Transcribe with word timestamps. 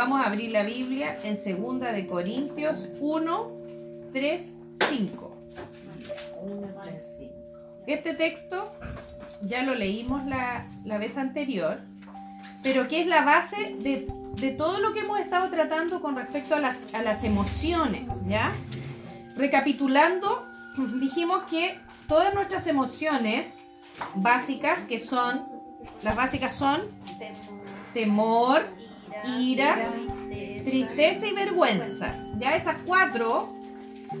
vamos 0.00 0.22
a 0.22 0.28
abrir 0.28 0.50
la 0.50 0.62
Biblia 0.62 1.18
en 1.24 1.36
segunda 1.36 1.92
de 1.92 2.06
Corintios 2.06 2.88
1, 3.00 3.50
3, 4.14 4.54
5. 4.88 5.36
Este 7.86 8.14
texto 8.14 8.72
ya 9.42 9.62
lo 9.62 9.74
leímos 9.74 10.24
la, 10.24 10.66
la 10.86 10.96
vez 10.96 11.18
anterior, 11.18 11.80
pero 12.62 12.88
que 12.88 13.02
es 13.02 13.08
la 13.08 13.26
base 13.26 13.76
de, 13.80 14.08
de, 14.36 14.50
todo 14.52 14.78
lo 14.78 14.94
que 14.94 15.00
hemos 15.00 15.20
estado 15.20 15.50
tratando 15.50 16.00
con 16.00 16.16
respecto 16.16 16.54
a 16.54 16.60
las, 16.60 16.94
a 16.94 17.02
las 17.02 17.22
emociones, 17.22 18.26
¿ya? 18.26 18.52
Recapitulando, 19.36 20.46
dijimos 20.98 21.42
que 21.42 21.78
todas 22.08 22.32
nuestras 22.32 22.66
emociones 22.68 23.58
básicas, 24.14 24.84
que 24.84 24.98
son, 24.98 25.44
las 26.02 26.16
básicas 26.16 26.54
son 26.54 26.80
temor, 27.92 28.64
ira, 29.24 29.90
tristeza 30.64 31.26
y 31.26 31.32
vergüenza. 31.32 32.14
Ya 32.38 32.56
esas 32.56 32.76
cuatro, 32.86 33.52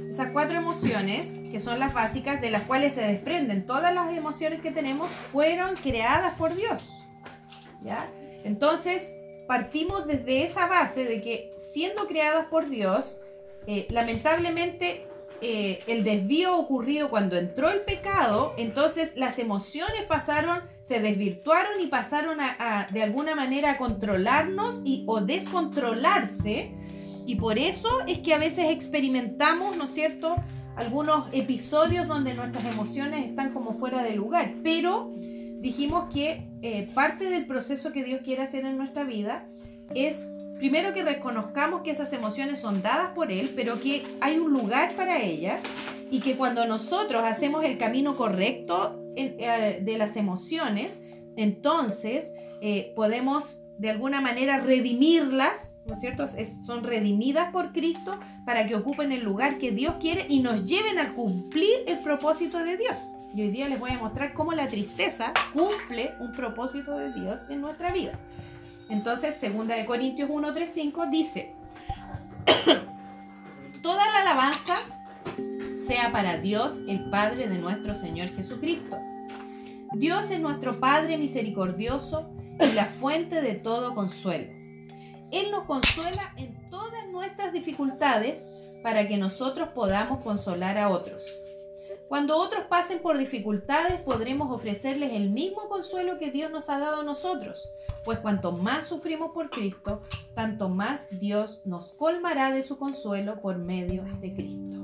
esas 0.08 0.28
cuatro 0.32 0.58
emociones, 0.58 1.40
que 1.50 1.60
son 1.60 1.78
las 1.78 1.94
básicas, 1.94 2.40
de 2.40 2.50
las 2.50 2.62
cuales 2.62 2.94
se 2.94 3.02
desprenden 3.02 3.66
todas 3.66 3.94
las 3.94 4.16
emociones 4.16 4.60
que 4.60 4.70
tenemos, 4.70 5.10
fueron 5.10 5.74
creadas 5.76 6.34
por 6.34 6.54
Dios. 6.54 7.04
¿Ya? 7.82 8.08
Entonces, 8.44 9.14
partimos 9.46 10.06
desde 10.06 10.44
esa 10.44 10.66
base 10.66 11.04
de 11.04 11.20
que 11.20 11.52
siendo 11.56 12.06
creadas 12.06 12.46
por 12.46 12.68
Dios, 12.68 13.18
eh, 13.66 13.86
lamentablemente 13.90 15.06
eh, 15.42 15.80
el 15.86 16.04
desvío 16.04 16.56
ocurrido 16.56 17.10
cuando 17.10 17.36
entró 17.36 17.70
el 17.70 17.80
pecado, 17.80 18.54
entonces 18.56 19.14
las 19.16 19.38
emociones 19.38 20.02
pasaron, 20.06 20.60
se 20.80 21.00
desvirtuaron 21.00 21.80
y 21.80 21.86
pasaron 21.86 22.38
a, 22.40 22.86
de 22.92 23.02
alguna 23.02 23.34
manera 23.34 23.72
a 23.72 23.76
controlarnos 23.76 24.82
y, 24.84 25.04
o 25.06 25.20
descontrolarse. 25.20 26.72
Y 27.26 27.36
por 27.36 27.58
eso 27.58 27.88
es 28.06 28.18
que 28.18 28.34
a 28.34 28.38
veces 28.38 28.70
experimentamos, 28.70 29.76
¿no 29.76 29.84
es 29.84 29.90
cierto?, 29.90 30.36
algunos 30.76 31.26
episodios 31.32 32.08
donde 32.08 32.34
nuestras 32.34 32.64
emociones 32.64 33.26
están 33.26 33.52
como 33.52 33.72
fuera 33.72 34.02
de 34.02 34.14
lugar. 34.14 34.54
Pero 34.62 35.10
dijimos 35.60 36.12
que 36.12 36.48
eh, 36.62 36.88
parte 36.94 37.28
del 37.30 37.46
proceso 37.46 37.92
que 37.92 38.02
Dios 38.02 38.20
quiere 38.24 38.42
hacer 38.42 38.64
en 38.64 38.76
nuestra 38.76 39.04
vida 39.04 39.46
es 39.94 40.28
primero 40.60 40.92
que 40.92 41.02
reconozcamos 41.02 41.80
que 41.80 41.90
esas 41.90 42.12
emociones 42.12 42.60
son 42.60 42.82
dadas 42.82 43.14
por 43.14 43.32
Él, 43.32 43.50
pero 43.56 43.80
que 43.80 44.04
hay 44.20 44.38
un 44.38 44.52
lugar 44.52 44.92
para 44.94 45.22
ellas 45.22 45.62
y 46.10 46.20
que 46.20 46.36
cuando 46.36 46.66
nosotros 46.66 47.22
hacemos 47.24 47.64
el 47.64 47.78
camino 47.78 48.14
correcto 48.14 49.02
eh, 49.16 49.80
de 49.82 49.98
las 49.98 50.18
emociones, 50.18 51.00
entonces 51.36 52.34
eh, 52.60 52.92
podemos 52.94 53.64
de 53.78 53.88
alguna 53.88 54.20
manera 54.20 54.58
redimirlas, 54.58 55.78
¿no 55.86 55.94
es 55.94 56.00
cierto? 56.00 56.26
son 56.66 56.84
redimidas 56.84 57.50
por 57.52 57.72
Cristo 57.72 58.20
para 58.44 58.66
que 58.66 58.74
ocupen 58.74 59.12
el 59.12 59.24
lugar 59.24 59.56
que 59.56 59.70
Dios 59.70 59.94
quiere 59.98 60.26
y 60.28 60.40
nos 60.40 60.66
lleven 60.66 60.98
a 60.98 61.14
cumplir 61.14 61.84
el 61.86 62.00
propósito 62.00 62.58
de 62.58 62.76
Dios. 62.76 63.00
Y 63.34 63.40
hoy 63.40 63.50
día 63.50 63.66
les 63.66 63.80
voy 63.80 63.92
a 63.92 63.98
mostrar 63.98 64.34
cómo 64.34 64.52
la 64.52 64.68
tristeza 64.68 65.32
cumple 65.54 66.10
un 66.20 66.34
propósito 66.34 66.98
de 66.98 67.14
Dios 67.14 67.48
en 67.48 67.62
nuestra 67.62 67.90
vida. 67.94 68.20
Entonces, 68.90 69.36
segunda 69.36 69.76
de 69.76 69.84
Corintios 69.84 70.28
1, 70.30 70.52
3, 70.52 70.68
5 70.68 71.06
dice, 71.06 71.54
toda 73.82 74.04
la 74.10 74.20
alabanza 74.20 74.74
sea 75.74 76.12
para 76.12 76.38
Dios, 76.38 76.82
el 76.88 77.08
Padre 77.08 77.48
de 77.48 77.58
nuestro 77.58 77.94
Señor 77.94 78.28
Jesucristo. 78.28 78.98
Dios 79.92 80.30
es 80.30 80.40
nuestro 80.40 80.78
Padre 80.78 81.18
misericordioso 81.18 82.30
y 82.60 82.72
la 82.72 82.86
fuente 82.86 83.40
de 83.40 83.54
todo 83.54 83.94
consuelo. 83.94 84.52
Él 85.30 85.50
nos 85.50 85.64
consuela 85.64 86.34
en 86.36 86.54
todas 86.70 87.08
nuestras 87.10 87.52
dificultades 87.52 88.48
para 88.82 89.06
que 89.06 89.16
nosotros 89.16 89.68
podamos 89.68 90.22
consolar 90.22 90.78
a 90.78 90.88
otros. 90.88 91.22
Cuando 92.10 92.38
otros 92.38 92.64
pasen 92.64 92.98
por 92.98 93.16
dificultades, 93.18 94.00
podremos 94.00 94.50
ofrecerles 94.50 95.12
el 95.12 95.30
mismo 95.30 95.68
consuelo 95.68 96.18
que 96.18 96.32
Dios 96.32 96.50
nos 96.50 96.68
ha 96.68 96.80
dado 96.80 97.02
a 97.02 97.04
nosotros, 97.04 97.70
pues 98.04 98.18
cuanto 98.18 98.50
más 98.50 98.84
sufrimos 98.86 99.30
por 99.30 99.48
Cristo, 99.48 100.02
tanto 100.34 100.68
más 100.68 101.06
Dios 101.20 101.62
nos 101.66 101.92
colmará 101.92 102.50
de 102.50 102.64
su 102.64 102.78
consuelo 102.78 103.40
por 103.40 103.58
medio 103.58 104.02
de 104.20 104.34
Cristo. 104.34 104.76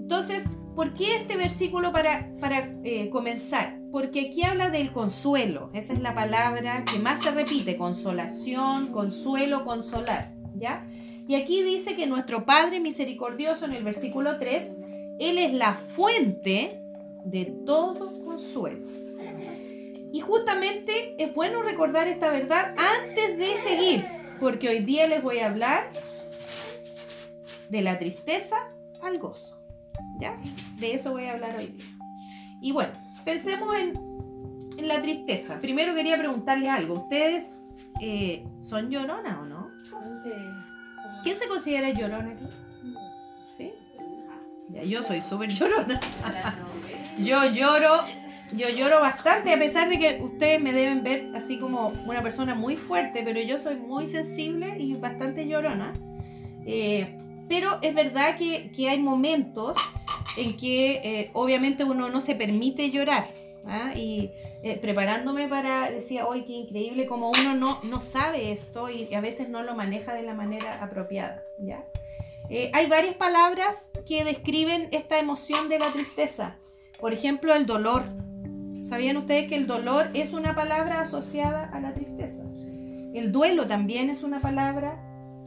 Entonces, 0.00 0.56
¿por 0.74 0.94
qué 0.94 1.16
este 1.16 1.36
versículo 1.36 1.92
para, 1.92 2.32
para 2.40 2.74
eh, 2.82 3.10
comenzar? 3.10 3.78
Porque 3.92 4.28
aquí 4.28 4.42
habla 4.42 4.70
del 4.70 4.92
consuelo, 4.92 5.68
esa 5.74 5.92
es 5.92 6.00
la 6.00 6.14
palabra 6.14 6.86
que 6.90 6.98
más 6.98 7.22
se 7.22 7.30
repite, 7.30 7.76
consolación, 7.76 8.86
consuelo, 8.86 9.66
consolar, 9.66 10.32
¿ya? 10.54 10.86
Y 11.28 11.34
aquí 11.34 11.62
dice 11.62 11.94
que 11.94 12.06
nuestro 12.06 12.46
Padre 12.46 12.80
misericordioso 12.80 13.66
en 13.66 13.72
el 13.72 13.84
versículo 13.84 14.38
3 14.38 14.85
él 15.18 15.38
es 15.38 15.52
la 15.52 15.74
fuente 15.74 16.82
de 17.24 17.44
todo 17.64 18.24
consuelo. 18.24 18.86
Y 20.12 20.20
justamente 20.20 21.14
es 21.18 21.34
bueno 21.34 21.62
recordar 21.62 22.08
esta 22.08 22.30
verdad 22.30 22.74
antes 22.78 23.36
de 23.36 23.56
seguir, 23.58 24.04
porque 24.40 24.68
hoy 24.68 24.78
día 24.80 25.06
les 25.06 25.22
voy 25.22 25.40
a 25.40 25.46
hablar 25.46 25.90
de 27.68 27.82
la 27.82 27.98
tristeza 27.98 28.56
al 29.02 29.18
gozo. 29.18 29.60
¿Ya? 30.20 30.38
De 30.78 30.94
eso 30.94 31.12
voy 31.12 31.24
a 31.24 31.32
hablar 31.32 31.56
hoy 31.58 31.66
día. 31.66 31.86
Y 32.60 32.72
bueno, 32.72 32.92
pensemos 33.24 33.76
en, 33.76 34.06
la 34.86 35.00
tristeza. 35.00 35.58
Primero 35.60 35.94
quería 35.94 36.18
preguntarles 36.18 36.70
algo. 36.70 36.94
¿Ustedes 37.02 37.76
eh, 38.00 38.46
son 38.60 38.90
llorona 38.90 39.40
o 39.40 39.46
no? 39.46 39.70
¿Quién 41.22 41.34
se 41.34 41.48
considera 41.48 41.90
llorona 41.90 42.32
aquí? 42.32 42.44
Yo 44.84 45.02
soy 45.02 45.20
súper 45.20 45.52
llorona. 45.52 46.00
yo 47.18 47.44
lloro, 47.50 48.00
yo 48.52 48.68
lloro 48.68 49.00
bastante, 49.00 49.52
a 49.52 49.58
pesar 49.58 49.88
de 49.88 49.98
que 49.98 50.20
ustedes 50.22 50.60
me 50.60 50.72
deben 50.72 51.02
ver 51.02 51.30
así 51.34 51.58
como 51.58 51.88
una 52.06 52.22
persona 52.22 52.54
muy 52.54 52.76
fuerte, 52.76 53.22
pero 53.24 53.40
yo 53.40 53.58
soy 53.58 53.76
muy 53.76 54.06
sensible 54.06 54.76
y 54.78 54.94
bastante 54.94 55.46
llorona. 55.46 55.92
Eh, 56.66 57.16
pero 57.48 57.78
es 57.82 57.94
verdad 57.94 58.36
que, 58.36 58.70
hay 58.88 58.98
momentos 58.98 59.78
en 60.36 60.56
que 60.56 61.00
eh, 61.02 61.30
obviamente 61.32 61.84
uno 61.84 62.08
no 62.08 62.20
se 62.20 62.34
permite 62.34 62.90
llorar. 62.90 63.28
¿ah? 63.66 63.92
Y 63.94 64.30
eh, 64.62 64.78
preparándome 64.80 65.46
para, 65.48 65.90
decía, 65.90 66.26
hoy 66.26 66.42
qué 66.42 66.54
increíble 66.54 67.06
como 67.06 67.30
uno 67.30 67.54
no, 67.54 67.80
no 67.84 68.00
sabe 68.00 68.50
esto 68.50 68.90
y 68.90 69.14
a 69.14 69.20
veces 69.20 69.48
no 69.48 69.62
lo 69.62 69.76
maneja 69.76 70.14
de 70.14 70.22
la 70.22 70.34
manera 70.34 70.82
apropiada. 70.82 71.42
¿ya? 71.58 71.84
Eh, 72.48 72.70
hay 72.72 72.86
varias 72.86 73.16
palabras 73.16 73.90
que 74.06 74.24
describen 74.24 74.88
esta 74.92 75.18
emoción 75.18 75.68
de 75.68 75.78
la 75.78 75.92
tristeza. 75.92 76.56
Por 77.00 77.12
ejemplo, 77.12 77.54
el 77.54 77.66
dolor. 77.66 78.04
¿Sabían 78.88 79.16
ustedes 79.16 79.48
que 79.48 79.56
el 79.56 79.66
dolor 79.66 80.10
es 80.14 80.32
una 80.32 80.54
palabra 80.54 81.00
asociada 81.00 81.68
a 81.72 81.80
la 81.80 81.92
tristeza? 81.92 82.44
El 83.14 83.32
duelo 83.32 83.66
también 83.66 84.10
es 84.10 84.22
una 84.22 84.40
palabra 84.40 85.02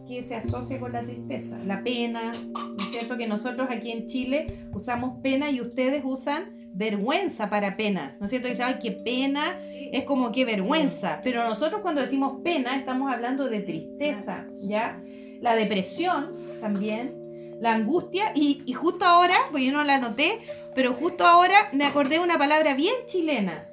que 0.08 0.24
se 0.24 0.36
asocia 0.36 0.80
con 0.80 0.92
la 0.92 1.04
tristeza. 1.04 1.60
La 1.66 1.84
pena, 1.84 2.32
¿no 2.54 2.76
es 2.78 2.92
cierto? 2.92 3.16
Que 3.16 3.28
nosotros 3.28 3.70
aquí 3.70 3.92
en 3.92 4.08
Chile 4.08 4.68
usamos 4.74 5.20
pena 5.22 5.52
y 5.52 5.62
ustedes 5.62 6.02
usan 6.04 6.58
vergüenza 6.74 7.50
para 7.50 7.78
pena, 7.78 8.16
¿no 8.20 8.26
es 8.26 8.30
cierto? 8.30 8.48
Dicen, 8.48 8.66
ay, 8.68 8.76
qué 8.82 8.92
pena, 8.92 9.60
es 9.92 10.04
como 10.04 10.32
qué 10.32 10.46
vergüenza. 10.46 11.22
Pero 11.24 11.44
nosotros 11.44 11.82
cuando 11.82 12.02
decimos 12.02 12.42
pena 12.44 12.76
estamos 12.76 13.12
hablando 13.12 13.50
de 13.50 13.60
tristeza, 13.60 14.48
¿ya? 14.60 15.02
La 15.42 15.56
depresión 15.56 16.49
también, 16.60 17.58
la 17.60 17.74
angustia, 17.74 18.32
y, 18.36 18.72
justo 18.74 19.06
ahora, 19.06 19.36
pues 19.52 19.64
yo 19.64 19.72
no 19.72 19.84
la 19.84 19.96
anoté, 19.96 20.40
pero 20.76 20.94
justo 20.94 21.26
ahora 21.26 21.70
me 21.74 21.86
acordé 21.86 22.16
de 22.16 22.24
una 22.24 22.38
palabra 22.38 22.74
bien 22.74 22.94
chilena, 23.06 23.68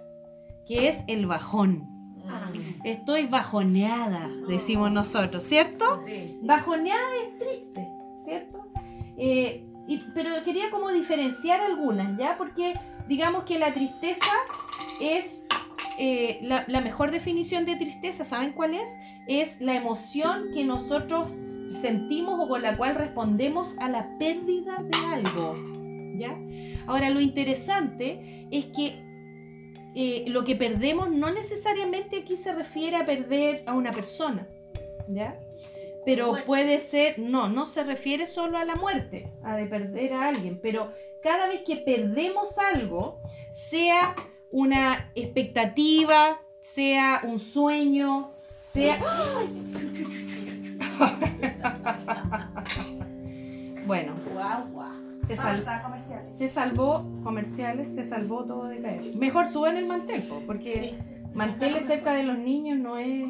que 0.66 0.88
es 0.88 1.04
el 1.06 1.26
bajón. 1.26 1.88
Ah. 2.28 2.50
Estoy 2.84 3.26
bajoneada, 3.26 4.28
decimos 4.48 4.90
nosotros, 4.90 5.44
¿cierto? 5.44 5.98
Bajoneada 6.42 7.00
es 7.24 7.38
triste, 7.38 7.88
¿cierto? 8.24 8.66
Eh, 9.16 9.64
pero 10.14 10.30
quería 10.44 10.70
como 10.70 10.90
diferenciar 10.90 11.60
algunas, 11.60 12.18
¿ya? 12.18 12.36
Porque 12.36 12.74
digamos 13.08 13.44
que 13.44 13.58
la 13.58 13.72
tristeza 13.72 14.32
es 15.00 15.46
eh, 15.98 16.38
la, 16.42 16.64
la, 16.66 16.80
mejor 16.80 17.10
definición 17.10 17.64
de 17.64 17.76
tristeza, 17.76 18.24
¿saben 18.24 18.52
cuál 18.52 18.74
es? 18.74 18.90
Es 19.28 19.60
la 19.60 19.74
emoción 19.74 20.50
que 20.52 20.64
nosotros 20.64 21.38
sentimos 21.74 22.40
o 22.40 22.48
con 22.48 22.62
la 22.62 22.76
cual 22.76 22.94
respondemos 22.94 23.76
a 23.78 23.88
la 23.88 24.16
pérdida 24.18 24.82
de 24.82 25.14
algo. 25.14 25.56
¿Ya? 26.16 26.38
Ahora, 26.86 27.10
lo 27.10 27.20
interesante 27.20 28.46
es 28.50 28.66
que 28.66 29.06
eh, 29.98 30.26
lo 30.28 30.44
que 30.44 30.56
perdemos 30.56 31.10
no 31.10 31.30
necesariamente 31.30 32.20
aquí 32.20 32.36
se 32.36 32.54
refiere 32.54 32.96
a 32.96 33.06
perder 33.06 33.62
a 33.66 33.72
una 33.72 33.92
persona, 33.92 34.46
¿ya? 35.08 35.38
Pero 36.04 36.44
puede 36.44 36.78
ser, 36.78 37.18
no, 37.18 37.48
no 37.48 37.64
se 37.64 37.82
refiere 37.82 38.26
solo 38.26 38.58
a 38.58 38.66
la 38.66 38.76
muerte, 38.76 39.32
a 39.42 39.56
de 39.56 39.64
perder 39.64 40.12
a 40.12 40.28
alguien, 40.28 40.60
pero 40.62 40.92
cada 41.22 41.48
vez 41.48 41.62
que 41.62 41.76
perdemos 41.76 42.58
algo, 42.58 43.22
sea 43.50 44.14
una 44.50 45.10
expectativa, 45.14 46.42
sea 46.60 47.22
un 47.24 47.40
sueño, 47.40 48.32
sea... 48.60 49.00
bueno. 53.86 54.14
Guau, 54.32 54.66
guau. 54.72 54.88
Se, 55.26 55.34
Vamos 55.34 55.64
sal- 55.64 55.74
a 55.74 55.82
comerciales. 55.82 56.34
se 56.36 56.48
salvó 56.48 57.04
comerciales, 57.24 57.88
se 57.94 58.04
salvó 58.04 58.44
todo 58.44 58.64
de 58.66 58.80
caer. 58.80 59.16
Mejor 59.16 59.46
suban 59.48 59.76
el 59.76 59.86
mantel, 59.86 60.22
po, 60.22 60.40
porque 60.46 60.94
manteles 61.34 61.84
cerca 61.86 62.12
de 62.12 62.22
los 62.22 62.38
niños 62.38 62.78
no 62.78 62.96
es, 62.98 63.26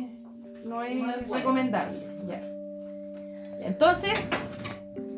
no 0.64 0.82
es 0.82 1.00
No 1.00 1.10
es 1.10 1.26
bueno. 1.26 1.34
recomendable. 1.34 1.98
Ya. 2.28 2.40
Entonces, 3.66 4.28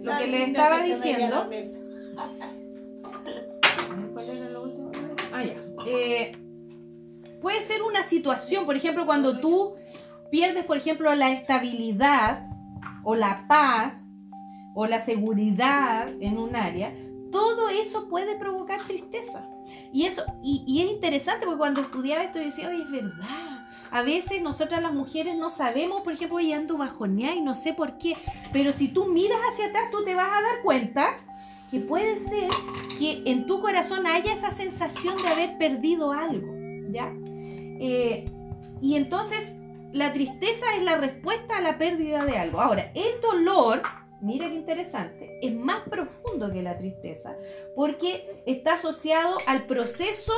lo 0.02 0.12
Tan 0.12 0.20
que 0.22 0.26
les 0.28 0.48
estaba 0.48 0.78
que 0.82 0.94
diciendo. 0.94 1.48
¿Cuál 4.12 4.28
era 4.28 4.50
lo 4.50 4.62
último? 4.62 4.90
Ah, 5.32 5.42
ya. 5.44 5.54
Eh, 5.86 6.32
puede 7.40 7.60
ser 7.62 7.82
una 7.82 8.02
situación, 8.02 8.64
por 8.66 8.76
ejemplo, 8.76 9.06
cuando 9.06 9.40
tú 9.40 9.74
pierdes, 10.30 10.64
por 10.64 10.76
ejemplo, 10.76 11.12
la 11.14 11.32
estabilidad 11.32 12.46
o 13.04 13.14
la 13.14 13.46
paz 13.48 14.07
o 14.80 14.86
la 14.86 15.00
seguridad 15.00 16.08
en 16.20 16.38
un 16.38 16.54
área, 16.54 16.94
todo 17.32 17.68
eso 17.68 18.08
puede 18.08 18.36
provocar 18.36 18.80
tristeza. 18.80 19.50
Y 19.92 20.04
eso, 20.04 20.22
y, 20.40 20.62
y 20.68 20.82
es 20.82 20.92
interesante 20.92 21.46
porque 21.46 21.58
cuando 21.58 21.80
estudiaba 21.80 22.22
esto 22.22 22.38
decía, 22.38 22.68
oye, 22.68 22.84
es 22.84 22.90
verdad. 22.92 23.66
A 23.90 24.02
veces 24.02 24.40
nosotras 24.40 24.80
las 24.80 24.94
mujeres 24.94 25.36
no 25.36 25.50
sabemos, 25.50 26.02
por 26.02 26.12
ejemplo, 26.12 26.36
oye, 26.36 26.54
ando 26.54 26.78
bajoneada 26.78 27.34
y 27.34 27.40
no 27.40 27.56
sé 27.56 27.74
por 27.74 27.98
qué. 27.98 28.16
Pero 28.52 28.72
si 28.72 28.86
tú 28.86 29.06
miras 29.06 29.40
hacia 29.50 29.66
atrás, 29.66 29.86
tú 29.90 30.04
te 30.04 30.14
vas 30.14 30.28
a 30.28 30.42
dar 30.42 30.62
cuenta 30.62 31.16
que 31.72 31.80
puede 31.80 32.16
ser 32.16 32.48
que 33.00 33.24
en 33.26 33.46
tu 33.46 33.60
corazón 33.60 34.06
haya 34.06 34.32
esa 34.32 34.52
sensación 34.52 35.16
de 35.16 35.26
haber 35.26 35.58
perdido 35.58 36.12
algo, 36.12 36.54
¿ya? 36.92 37.12
Eh, 37.80 38.30
y 38.80 38.94
entonces 38.94 39.56
la 39.92 40.12
tristeza 40.12 40.66
es 40.76 40.84
la 40.84 40.98
respuesta 40.98 41.56
a 41.56 41.60
la 41.60 41.78
pérdida 41.78 42.24
de 42.24 42.38
algo. 42.38 42.60
Ahora, 42.60 42.92
el 42.94 43.20
dolor, 43.20 43.82
mira 44.20 44.48
qué 44.48 44.54
interesante, 44.54 45.38
es 45.42 45.54
más 45.54 45.82
profundo 45.88 46.52
que 46.52 46.62
la 46.62 46.76
tristeza, 46.76 47.36
porque 47.74 48.42
está 48.46 48.74
asociado 48.74 49.38
al 49.46 49.66
proceso 49.66 50.32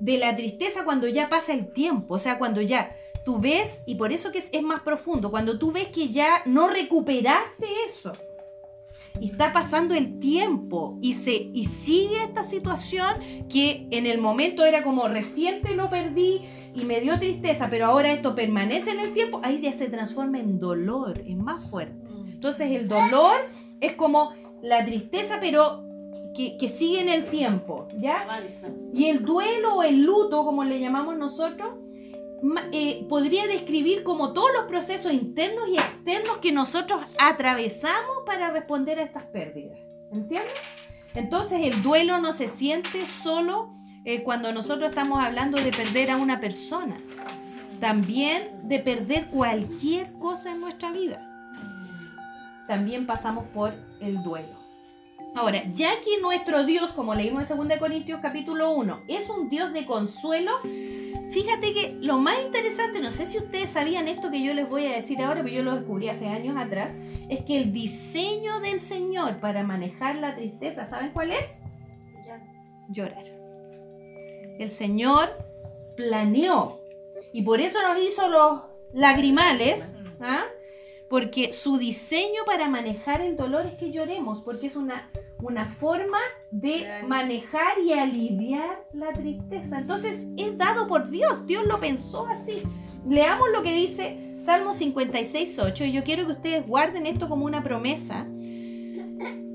de 0.00 0.18
la 0.18 0.36
tristeza 0.36 0.84
cuando 0.84 1.08
ya 1.08 1.28
pasa 1.28 1.52
el 1.52 1.72
tiempo, 1.72 2.14
o 2.14 2.18
sea, 2.18 2.38
cuando 2.38 2.60
ya 2.60 2.96
tú 3.24 3.40
ves, 3.40 3.82
y 3.86 3.96
por 3.96 4.12
eso 4.12 4.30
que 4.32 4.38
es, 4.38 4.62
más 4.62 4.80
profundo, 4.80 5.30
cuando 5.30 5.58
tú 5.58 5.72
ves 5.72 5.88
que 5.88 6.08
ya 6.08 6.42
no 6.46 6.68
recuperaste 6.68 7.66
eso, 7.86 8.12
y 9.20 9.30
está 9.30 9.52
pasando 9.52 9.94
el 9.94 10.18
tiempo 10.18 10.98
y, 11.00 11.14
se, 11.14 11.32
y 11.32 11.64
sigue 11.64 12.22
esta 12.22 12.44
situación 12.44 13.06
que 13.48 13.88
en 13.90 14.04
el 14.04 14.20
momento 14.20 14.64
era 14.66 14.82
como 14.82 15.08
reciente 15.08 15.74
lo 15.74 15.88
perdí 15.88 16.42
y 16.74 16.84
me 16.84 17.00
dio 17.00 17.18
tristeza, 17.18 17.68
pero 17.70 17.86
ahora 17.86 18.12
esto 18.12 18.34
permanece 18.34 18.90
en 18.90 19.00
el 19.00 19.14
tiempo, 19.14 19.40
ahí 19.42 19.56
ya 19.56 19.72
se 19.72 19.88
transforma 19.88 20.38
en 20.38 20.60
dolor, 20.60 21.22
es 21.26 21.36
más 21.36 21.64
fuerte. 21.70 22.05
Entonces 22.36 22.70
el 22.70 22.86
dolor 22.86 23.34
es 23.80 23.94
como 23.94 24.34
la 24.62 24.84
tristeza, 24.84 25.38
pero 25.40 25.82
que, 26.34 26.58
que 26.58 26.68
sigue 26.68 27.00
en 27.00 27.08
el 27.08 27.30
tiempo, 27.30 27.88
¿ya? 27.98 28.20
Avanza. 28.20 28.68
Y 28.92 29.06
el 29.06 29.24
duelo 29.24 29.76
o 29.76 29.82
el 29.82 30.02
luto, 30.02 30.44
como 30.44 30.64
le 30.64 30.78
llamamos 30.80 31.16
nosotros, 31.16 31.70
eh, 32.72 33.06
podría 33.08 33.46
describir 33.46 34.02
como 34.02 34.34
todos 34.34 34.50
los 34.54 34.66
procesos 34.66 35.14
internos 35.14 35.66
y 35.68 35.78
externos 35.78 36.36
que 36.42 36.52
nosotros 36.52 37.00
atravesamos 37.18 38.18
para 38.26 38.50
responder 38.50 38.98
a 38.98 39.04
estas 39.04 39.24
pérdidas. 39.24 39.78
¿Entiendes? 40.12 40.52
Entonces 41.14 41.60
el 41.62 41.82
duelo 41.82 42.20
no 42.20 42.32
se 42.32 42.48
siente 42.48 43.06
solo 43.06 43.70
eh, 44.04 44.22
cuando 44.22 44.52
nosotros 44.52 44.90
estamos 44.90 45.24
hablando 45.24 45.56
de 45.56 45.72
perder 45.72 46.10
a 46.10 46.18
una 46.18 46.38
persona, 46.38 47.00
también 47.80 48.68
de 48.68 48.78
perder 48.78 49.28
cualquier 49.30 50.12
cosa 50.18 50.52
en 50.52 50.60
nuestra 50.60 50.92
vida. 50.92 51.35
También 52.66 53.06
pasamos 53.06 53.46
por 53.48 53.74
el 54.00 54.22
duelo. 54.22 54.66
Ahora, 55.36 55.62
ya 55.70 56.00
que 56.00 56.18
nuestro 56.22 56.64
Dios, 56.64 56.92
como 56.92 57.14
leímos 57.14 57.50
en 57.50 57.58
2 57.58 57.78
Corintios 57.78 58.20
capítulo 58.22 58.70
1, 58.72 59.02
es 59.06 59.28
un 59.28 59.50
Dios 59.50 59.72
de 59.74 59.84
consuelo, 59.84 60.52
fíjate 61.30 61.74
que 61.74 61.98
lo 62.00 62.16
más 62.16 62.40
interesante, 62.42 63.00
no 63.00 63.10
sé 63.10 63.26
si 63.26 63.36
ustedes 63.36 63.68
sabían 63.68 64.08
esto 64.08 64.30
que 64.30 64.42
yo 64.42 64.54
les 64.54 64.66
voy 64.66 64.86
a 64.86 64.94
decir 64.94 65.20
ahora, 65.20 65.42
pero 65.42 65.54
yo 65.54 65.62
lo 65.62 65.74
descubrí 65.74 66.08
hace 66.08 66.28
años 66.28 66.56
atrás, 66.56 66.92
es 67.28 67.44
que 67.44 67.58
el 67.58 67.74
diseño 67.74 68.60
del 68.60 68.80
Señor 68.80 69.36
para 69.36 69.62
manejar 69.62 70.16
la 70.16 70.34
tristeza, 70.34 70.86
¿saben 70.86 71.10
cuál 71.10 71.32
es? 71.32 71.58
Llorar. 72.88 73.24
El 74.58 74.70
Señor 74.70 75.28
planeó 75.98 76.80
y 77.34 77.42
por 77.42 77.60
eso 77.60 77.78
nos 77.82 77.98
hizo 77.98 78.26
los 78.28 78.62
lagrimales, 78.94 79.92
¿ah? 80.22 80.44
Porque 81.08 81.52
su 81.52 81.78
diseño 81.78 82.42
para 82.46 82.68
manejar 82.68 83.20
el 83.20 83.36
dolor 83.36 83.66
es 83.66 83.74
que 83.74 83.92
lloremos, 83.92 84.40
porque 84.42 84.66
es 84.66 84.76
una, 84.76 85.08
una 85.40 85.66
forma 85.66 86.18
de 86.50 87.02
manejar 87.06 87.78
y 87.84 87.92
aliviar 87.92 88.84
la 88.92 89.12
tristeza. 89.12 89.78
Entonces 89.78 90.28
es 90.36 90.58
dado 90.58 90.88
por 90.88 91.10
Dios, 91.10 91.46
Dios 91.46 91.66
lo 91.66 91.78
pensó 91.78 92.26
así. 92.26 92.62
Leamos 93.08 93.48
lo 93.54 93.62
que 93.62 93.72
dice 93.72 94.32
Salmo 94.36 94.74
56, 94.74 95.58
8, 95.60 95.84
y 95.84 95.92
yo 95.92 96.02
quiero 96.02 96.26
que 96.26 96.32
ustedes 96.32 96.66
guarden 96.66 97.06
esto 97.06 97.28
como 97.28 97.44
una 97.44 97.62
promesa 97.62 98.26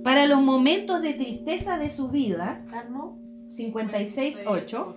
para 0.03 0.25
los 0.25 0.41
momentos 0.41 1.01
de 1.01 1.13
tristeza 1.13 1.77
de 1.77 1.89
su 1.89 2.09
vida. 2.09 2.63
Salmo 2.69 3.19
56, 3.49 4.45
8, 4.47 4.95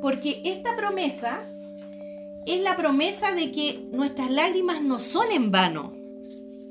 porque 0.00 0.40
esta 0.46 0.76
promesa 0.76 1.40
es 2.46 2.62
la 2.62 2.76
promesa 2.76 3.32
de 3.32 3.52
que 3.52 3.88
nuestras 3.92 4.30
lágrimas 4.30 4.82
no 4.82 4.98
son 4.98 5.30
en 5.30 5.50
vano, 5.50 5.92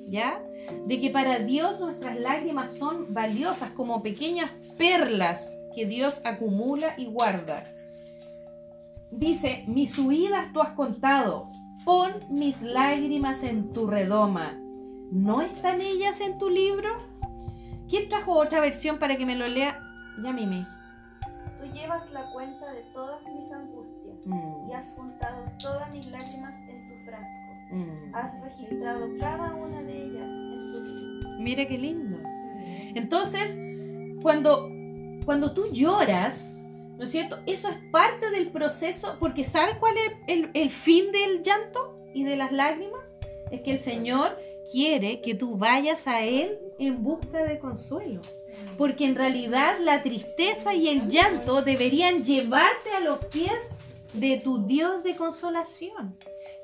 ¿ya? 0.07 0.41
De 0.85 0.99
que 0.99 1.09
para 1.09 1.39
Dios 1.39 1.79
nuestras 1.79 2.19
lágrimas 2.19 2.77
son 2.77 3.13
valiosas 3.13 3.71
como 3.71 4.03
pequeñas 4.03 4.51
perlas 4.77 5.57
que 5.75 5.85
Dios 5.85 6.21
acumula 6.25 6.93
y 6.97 7.05
guarda. 7.05 7.63
Dice, 9.11 9.63
mis 9.67 9.97
huidas 9.97 10.53
tú 10.53 10.61
has 10.61 10.71
contado, 10.71 11.49
pon 11.85 12.11
mis 12.29 12.61
lágrimas 12.61 13.43
en 13.43 13.73
tu 13.73 13.87
redoma. 13.87 14.59
¿No 15.11 15.41
están 15.41 15.81
ellas 15.81 16.21
en 16.21 16.37
tu 16.37 16.49
libro? 16.49 16.89
¿Quién 17.89 18.09
trajo 18.09 18.39
otra 18.39 18.59
versión 18.59 18.97
para 18.97 19.17
que 19.17 19.25
me 19.25 19.35
lo 19.35 19.47
lea? 19.47 19.79
Ya 20.23 20.33
mime. 20.33 20.65
Tú 21.59 21.71
llevas 21.73 22.09
la 22.11 22.31
cuenta 22.31 22.71
de 22.71 22.81
todas 22.93 23.21
mis 23.27 23.51
angustias 23.51 23.93
Mm. 24.25 24.62
Y 24.73 24.75
has 24.75 24.87
juntado 24.95 25.45
todas 25.61 25.93
mis 25.93 26.07
lágrimas 26.07 26.55
en 26.67 26.87
tu 26.87 27.05
frasco. 27.05 27.53
Mm. 27.69 28.15
Has 28.15 28.41
registrado 28.41 29.07
cada 29.19 29.53
una 29.53 29.83
de 29.83 30.03
ellas 30.03 30.31
en 30.31 30.73
tu 30.73 30.83
libro. 30.83 31.29
Mira 31.39 31.65
qué 31.67 31.77
lindo. 31.77 32.17
Entonces, 32.95 33.59
cuando, 34.21 34.69
cuando 35.25 35.53
tú 35.53 35.65
lloras, 35.71 36.59
¿no 36.97 37.03
es 37.03 37.11
cierto? 37.11 37.39
Eso 37.45 37.69
es 37.69 37.77
parte 37.91 38.31
del 38.31 38.49
proceso, 38.51 39.17
porque 39.19 39.43
¿sabes 39.43 39.75
cuál 39.79 39.93
es 39.97 40.13
el, 40.27 40.49
el 40.53 40.69
fin 40.71 41.11
del 41.11 41.43
llanto 41.43 41.99
y 42.13 42.23
de 42.23 42.35
las 42.35 42.51
lágrimas? 42.51 43.15
Es 43.51 43.61
que 43.61 43.71
el 43.71 43.79
Señor 43.79 44.39
quiere 44.71 45.21
que 45.21 45.35
tú 45.35 45.57
vayas 45.57 46.07
a 46.07 46.21
Él 46.23 46.57
en 46.79 47.03
busca 47.03 47.43
de 47.43 47.59
consuelo. 47.59 48.21
Porque 48.77 49.05
en 49.05 49.15
realidad 49.15 49.77
la 49.79 50.01
tristeza 50.01 50.73
y 50.73 50.87
el 50.87 51.09
llanto 51.09 51.61
deberían 51.61 52.23
llevarte 52.23 52.91
a 52.95 52.99
los 52.99 53.17
pies 53.25 53.75
de 54.13 54.37
tu 54.37 54.65
Dios 54.65 55.03
de 55.03 55.15
consolación. 55.15 56.13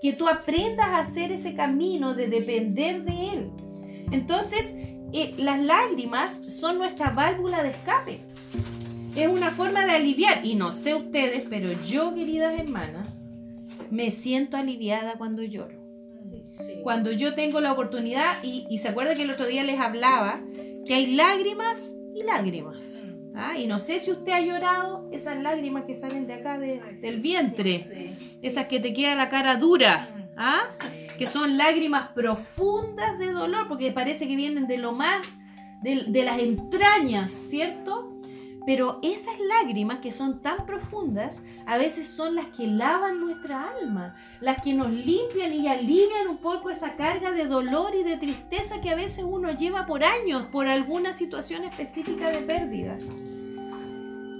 Que 0.02 0.14
tú 0.14 0.28
aprendas 0.28 0.88
a 0.88 1.00
hacer 1.00 1.32
ese 1.32 1.56
camino 1.56 2.14
de 2.14 2.28
depender 2.28 3.04
de 3.04 3.30
Él. 3.30 3.52
Entonces, 4.12 4.76
eh, 5.12 5.34
las 5.38 5.60
lágrimas 5.60 6.42
son 6.60 6.78
nuestra 6.78 7.12
válvula 7.12 7.64
de 7.64 7.70
escape. 7.70 8.22
Es 9.16 9.28
una 9.28 9.52
forma 9.52 9.86
de 9.86 9.92
aliviar. 9.92 10.46
Y 10.46 10.56
no 10.56 10.72
sé 10.72 10.96
ustedes, 10.96 11.46
pero 11.50 11.70
yo, 11.88 12.14
queridas 12.14 12.60
hermanas, 12.60 13.28
me 13.90 14.12
siento 14.12 14.58
aliviada 14.58 15.16
cuando 15.18 15.44
lloro. 15.44 15.78
Cuando 16.84 17.12
yo 17.12 17.36
tengo 17.36 17.60
la 17.60 17.72
oportunidad, 17.72 18.38
y, 18.44 18.66
y 18.70 18.78
se 18.78 18.90
acuerda 18.90 19.16
que 19.16 19.24
el 19.24 19.32
otro 19.32 19.48
día 19.48 19.64
les 19.64 19.80
hablaba, 19.80 20.40
que 20.86 20.94
hay 20.94 21.16
lágrimas 21.16 21.96
y 22.16 22.24
lágrimas. 22.24 23.09
¿Ah? 23.40 23.58
Y 23.58 23.68
no 23.68 23.80
sé 23.80 24.00
si 24.00 24.12
usted 24.12 24.32
ha 24.32 24.42
llorado 24.42 25.08
esas 25.12 25.42
lágrimas 25.42 25.84
que 25.86 25.96
salen 25.96 26.28
de 26.28 26.34
acá 26.36 26.58
de- 26.60 26.82
del 27.02 27.20
vientre, 27.22 27.86
esas 28.42 28.66
que 28.68 28.80
te 28.80 28.94
queda 28.94 29.16
la 29.16 29.30
cara 29.30 29.56
dura, 29.58 30.08
¿ah? 30.38 30.62
que 31.18 31.28
son 31.28 31.58
lágrimas 31.58 32.10
profundas 32.10 33.18
de 33.20 33.32
dolor, 33.32 33.68
porque 33.68 33.92
parece 33.92 34.28
que 34.28 34.36
vienen 34.36 34.68
de 34.68 34.78
lo 34.78 34.92
más, 34.94 35.38
de, 35.82 36.04
de 36.08 36.24
las 36.24 36.40
entrañas, 36.40 37.32
¿cierto? 37.32 38.19
Pero 38.66 39.00
esas 39.02 39.36
lágrimas 39.40 40.00
que 40.00 40.12
son 40.12 40.42
tan 40.42 40.66
profundas, 40.66 41.42
a 41.66 41.78
veces 41.78 42.08
son 42.08 42.36
las 42.36 42.48
que 42.48 42.68
lavan 42.68 43.20
nuestra 43.20 43.70
alma, 43.70 44.16
las 44.42 44.62
que 44.62 44.74
nos 44.74 44.92
limpian 44.92 45.54
y 45.54 45.68
alivian 45.68 46.28
un 46.28 46.38
poco 46.38 46.70
esa 46.70 46.96
carga 46.96 47.32
de 47.32 47.46
dolor 47.46 47.96
y 47.96 48.04
de 48.04 48.18
tristeza 48.18 48.82
que 48.82 48.90
a 48.90 48.96
veces 48.96 49.26
uno 49.28 49.52
lleva 49.52 49.86
por 49.86 50.04
años 50.04 50.44
por 50.52 50.68
alguna 50.68 51.14
situación 51.14 51.64
específica 51.64 52.30
de 52.30 52.40
pérdida. 52.40 52.98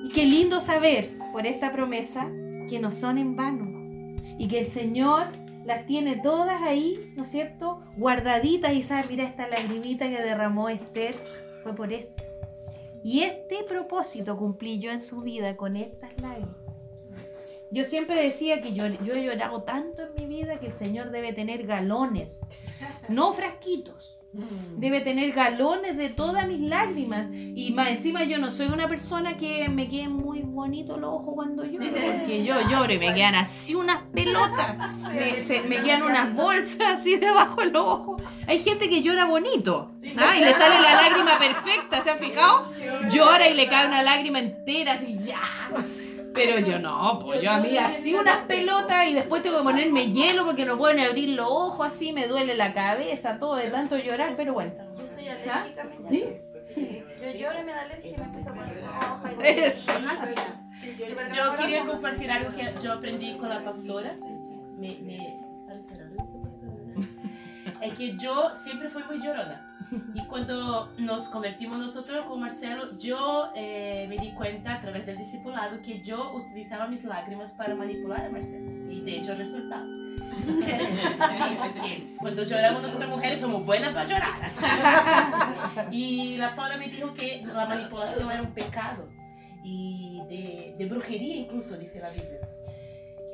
Y 0.04 0.10
qué 0.10 0.26
lindo 0.26 0.60
saber 0.60 1.18
por 1.32 1.48
esta 1.48 1.72
promesa 1.72 2.30
que 2.70 2.80
no 2.80 2.92
son 2.92 3.18
en 3.18 3.36
vano 3.36 3.80
y 4.38 4.48
que 4.48 4.60
el 4.60 4.68
Señor 4.68 5.28
las 5.66 5.86
tiene 5.86 6.16
todas 6.16 6.62
ahí, 6.62 7.14
¿no 7.16 7.24
es 7.24 7.30
cierto? 7.30 7.80
guardaditas 7.98 8.74
y 8.74 8.82
sabes, 8.82 9.10
mira 9.10 9.24
esta 9.24 9.48
lagrimita 9.48 10.10
que 10.10 10.22
derramó 10.22 10.70
Esther, 10.70 11.16
fue 11.64 11.76
por 11.76 11.92
esto. 11.94 12.29
Y 13.04 13.22
este 13.22 13.64
propósito 13.68 14.38
cumplí 14.38 14.80
yo 14.80 14.92
en 14.92 15.02
su 15.02 15.22
vida 15.22 15.56
con 15.58 15.76
estas 15.78 16.12
lágrimas. 16.22 16.56
Yo 17.72 17.86
siempre 17.86 18.16
decía 18.22 18.62
que 18.62 18.74
yo, 18.74 18.88
yo 18.88 19.14
he 19.14 19.24
llorado 19.24 19.62
tanto 19.64 20.02
en 20.02 20.16
mi 20.16 20.26
vida 20.26 20.60
que 20.60 20.68
el 20.68 20.74
Señor 20.74 21.12
debe 21.12 21.34
tener 21.34 21.68
galones, 21.68 22.42
no 23.10 23.34
frasquitos. 23.34 24.16
Debe 24.78 25.02
tener 25.02 25.32
galones 25.32 25.98
de 25.98 26.10
todas 26.10 26.48
mis 26.48 26.60
lágrimas. 26.62 27.30
Y 27.34 27.72
más 27.74 27.88
encima 27.90 28.24
yo 28.26 28.38
no 28.38 28.52
soy 28.52 28.68
una 28.68 28.88
persona 28.88 29.38
que 29.38 29.68
me 29.70 29.88
queden 29.90 30.12
muy 30.12 30.42
bonitos 30.42 31.00
los 31.00 31.12
ojos 31.14 31.34
cuando 31.34 31.66
lloro. 31.66 31.88
Porque 31.90 32.44
yo 32.44 32.56
lloro 32.70 32.94
y 32.94 33.00
me 33.00 33.12
quedan 33.16 33.34
así 33.34 33.74
unas 33.74 34.04
pelotas. 34.14 34.78
Me, 35.14 35.42
se- 35.42 35.64
me 35.64 35.82
quedan 35.82 36.04
unas 36.04 36.36
bolsas 36.36 37.00
así 37.00 37.16
debajo 37.18 37.62
de 37.62 37.72
los 37.72 37.84
ojos. 37.84 38.09
Hay 38.50 38.60
gente 38.60 38.90
que 38.90 39.02
llora 39.02 39.26
bonito. 39.26 39.92
¿ah? 40.18 40.36
Y 40.38 40.44
le 40.44 40.54
sale 40.54 40.82
la 40.82 40.96
lágrima 41.02 41.38
perfecta. 41.38 42.02
¿Se 42.02 42.10
han 42.10 42.20
fijado? 42.20 42.72
Llora 43.10 43.48
y 43.48 43.54
le 43.54 43.68
cae 43.68 43.88
una 43.88 44.04
lágrima 44.04 44.40
entera 44.40 44.94
así 44.94 45.18
ya. 45.20 45.70
Pero 46.34 46.60
yo 46.60 46.80
no, 46.80 47.22
pues 47.26 47.42
yo 47.42 47.52
a 47.52 47.60
mí 47.60 47.78
así 47.78 48.14
unas 48.14 48.38
pelotas 48.40 49.08
y 49.08 49.14
después 49.14 49.42
tengo 49.42 49.58
que 49.58 49.64
ponerme 49.64 50.12
hielo 50.12 50.46
porque 50.46 50.66
no 50.66 50.78
puedo 50.78 50.94
ni 50.94 51.04
abrir 51.04 51.30
los 51.30 51.48
ojos 51.48 51.88
así, 51.88 52.14
me 52.14 52.28
duele 52.28 52.56
la 52.56 52.74
cabeza, 52.74 53.38
todo 53.40 53.56
de 53.56 53.70
tanto 53.70 53.98
llorar, 53.98 54.34
pero 54.38 54.54
bueno. 54.54 54.72
Yo 54.98 55.08
soy 55.08 55.28
alérgica. 55.28 55.82
a 55.82 55.84
mi 55.86 56.10
¿Sí? 56.10 56.24
Sí. 56.74 57.04
Yo 57.22 57.32
lloro 57.40 57.62
y 57.62 57.66
me 57.66 57.72
da 57.74 57.82
alergia 57.82 58.12
y 58.12 58.18
me 58.18 58.24
empiezo 58.26 58.52
a 58.52 58.54
poner 58.54 58.84
roja. 58.84 59.32
y- 59.34 61.36
Yo 61.36 61.56
quería 61.56 61.84
compartir 61.86 62.32
algo 62.32 62.56
que 62.56 62.74
yo 62.84 62.94
aprendí 62.94 63.36
con 63.38 63.50
la 63.50 63.64
pastora. 63.64 64.16
Me, 64.78 64.96
me. 65.02 65.18
Es 67.82 67.94
que 67.94 68.18
yo 68.18 68.52
siempre 68.56 68.90
fui 68.90 69.04
muy 69.04 69.22
llorona. 69.22 69.66
Y 70.14 70.26
cuando 70.26 70.94
nos 70.98 71.30
convertimos 71.30 71.80
nosotros 71.80 72.26
con 72.26 72.40
Marcelo, 72.40 72.98
yo 72.98 73.52
eh, 73.56 74.06
me 74.08 74.18
di 74.18 74.32
cuenta 74.34 74.76
a 74.76 74.82
través 74.82 75.06
del 75.06 75.18
discipulado 75.18 75.82
que 75.82 76.02
yo 76.02 76.34
utilizaba 76.34 76.88
mis 76.88 77.04
lágrimas 77.04 77.54
para 77.54 77.74
manipular 77.76 78.26
a 78.26 78.30
Marcelo. 78.30 78.92
Y 78.92 79.02
de 79.02 79.18
hecho 79.18 79.36
resultaba. 79.36 79.86
Entonces, 80.48 80.78
sí, 80.88 81.58
porque 81.60 82.08
cuando 82.20 82.44
lloramos 82.44 82.82
nosotras 82.84 83.10
mujeres 83.10 83.40
somos 83.40 83.66
buenas 83.66 83.94
para 83.94 84.08
llorar. 84.08 85.90
Y 85.92 86.38
la 86.38 86.56
Paula 86.56 86.78
me 86.78 86.90
dijo 86.90 87.14
que 87.14 87.44
la 87.46 87.66
manipulación 87.66 88.32
era 88.32 88.42
un 88.42 88.54
pecado 88.54 89.08
y 89.64 90.22
de, 90.30 90.76
de 90.78 90.86
brujería 90.86 91.36
incluso, 91.36 91.78
dice 91.78 92.00
la 92.00 92.10
Biblia. 92.10 92.40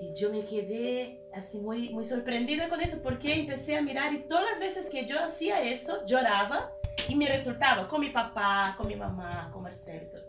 Y 0.01 0.13
yo 0.13 0.31
me 0.31 0.43
quedé 0.43 1.24
así 1.35 1.59
muy, 1.59 1.89
muy 1.89 2.05
sorprendida 2.05 2.69
con 2.69 2.81
eso 2.81 3.01
porque 3.03 3.33
empecé 3.33 3.75
a 3.75 3.81
mirar 3.81 4.13
y 4.13 4.19
todas 4.19 4.45
las 4.45 4.59
veces 4.59 4.89
que 4.89 5.05
yo 5.05 5.19
hacía 5.19 5.61
eso, 5.61 6.05
lloraba 6.05 6.71
y 7.07 7.15
me 7.15 7.27
resultaba 7.27 7.87
con 7.87 8.01
mi 8.01 8.09
papá, 8.09 8.73
con 8.77 8.87
mi 8.87 8.95
mamá, 8.95 9.49
con 9.51 9.63
Marcelo. 9.63 10.07
todo. 10.09 10.21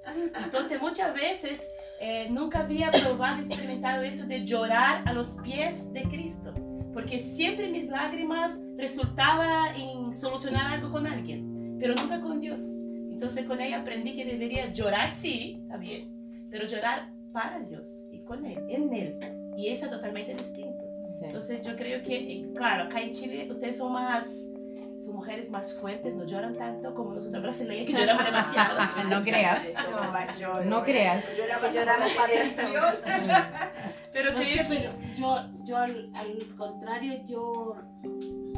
Entonces 0.45 0.81
muchas 0.81 1.15
veces 1.15 1.71
eh, 2.01 2.29
nunca 2.31 2.61
había 2.61 2.91
probado, 2.91 3.41
experimentado 3.41 4.03
eso 4.03 4.27
de 4.27 4.45
llorar 4.45 5.03
a 5.07 5.13
los 5.13 5.37
pies 5.43 5.93
de 5.93 6.03
Cristo. 6.03 6.53
Porque 6.93 7.21
siempre 7.21 7.69
mis 7.69 7.89
lágrimas 7.89 8.61
resultaba 8.77 9.75
en 9.77 10.15
solucionar 10.15 10.73
algo 10.73 10.91
con 10.91 11.07
alguien, 11.07 11.77
pero 11.79 11.95
nunca 11.95 12.21
con 12.21 12.41
Dios. 12.41 12.63
Entonces 13.11 13.45
con 13.45 13.61
ella 13.61 13.81
aprendí 13.81 14.17
que 14.17 14.25
debería 14.25 14.73
llorar, 14.73 15.11
sí, 15.11 15.61
está 15.63 15.77
bien, 15.77 16.47
pero 16.51 16.67
llorar 16.67 17.11
para 17.33 17.61
Dios 17.61 18.09
y 18.13 18.25
con 18.25 18.45
Él, 18.47 18.59
en 18.69 18.95
Él. 18.95 19.19
Y 19.57 19.69
eso 19.69 19.87
es 19.87 19.91
totalmente 19.91 20.33
distinto. 20.35 20.66
Entonces 21.23 21.63
yo 21.67 21.77
creo 21.77 22.03
que, 22.03 22.17
eh, 22.17 22.47
claro, 22.55 22.85
acá 22.85 23.01
en 23.01 23.13
Chile 23.13 23.49
ustedes 23.51 23.79
son 23.79 23.93
más, 23.93 24.51
son 25.05 25.15
mujeres 25.15 25.51
más 25.51 25.73
fuertes, 25.75 26.15
no 26.17 26.25
lloran 26.25 26.55
tanto 26.55 26.95
como 26.95 27.15
nosotros 27.15 27.43
brasileñas 27.43 27.87
que 27.87 27.93
lloramos 27.93 28.25
demasiado. 28.25 28.79
No 29.11 29.23
creas. 29.23 29.63
No 30.67 30.83
creas. 30.83 31.25
Lloramos 31.37 32.13
para 32.17 32.41
adicción. 32.41 32.95
Pero 34.13 34.33
No 34.33 34.39
sé, 34.43 34.53
creo 34.53 34.69
que... 34.69 34.75
pero 34.75 34.93
yo, 35.17 35.37
yo 35.65 35.77
al, 35.77 36.11
al 36.15 36.39
contrario, 36.57 37.21
yo 37.27 37.77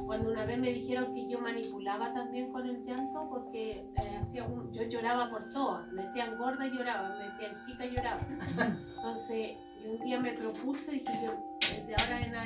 cuando 0.07 0.31
una 0.31 0.47
vez 0.47 0.59
me 0.59 0.73
dijeron 0.73 1.13
que 1.15 1.29
yo 1.29 1.39
manipulaba 1.41 2.15
también 2.15 2.51
con 2.53 2.67
el 2.67 2.83
llanto 2.85 3.29
porque 3.29 3.73
eh, 3.73 4.19
hacía 4.21 4.45
un- 4.45 4.73
yo 4.73 4.83
lloraba 4.85 5.29
por 5.31 5.51
todo, 5.51 5.85
me 5.93 6.03
decían 6.03 6.39
gorda 6.39 6.67
lloraba, 6.67 7.17
me 7.19 7.25
decían 7.25 7.53
chica 7.67 7.85
lloraba. 7.87 8.21
Entonces 8.97 9.57
y 9.85 9.89
un 9.89 10.01
día 10.05 10.19
me 10.21 10.33
propuse 10.33 10.93
y 10.97 10.99
dije 11.01 11.13
yo 11.25 11.48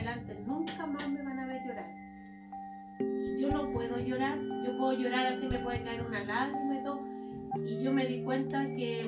adelante 0.09 0.37
nunca 0.47 0.87
más 0.87 1.09
me 1.09 1.23
van 1.23 1.38
a 1.38 1.47
ver 1.47 1.62
llorar. 1.66 1.90
Yo 3.38 3.49
no 3.50 3.73
puedo 3.73 3.99
llorar, 3.99 4.38
yo 4.64 4.76
puedo 4.78 4.92
llorar 4.92 5.26
así 5.26 5.47
me 5.47 5.59
puede 5.59 5.82
caer 5.82 6.02
una 6.02 6.25
lágrima 6.25 6.78
y 6.80 6.85
todo. 6.85 7.00
Y 7.66 7.82
yo 7.82 7.92
me 7.92 8.06
di 8.06 8.23
cuenta 8.23 8.64
que 8.66 9.02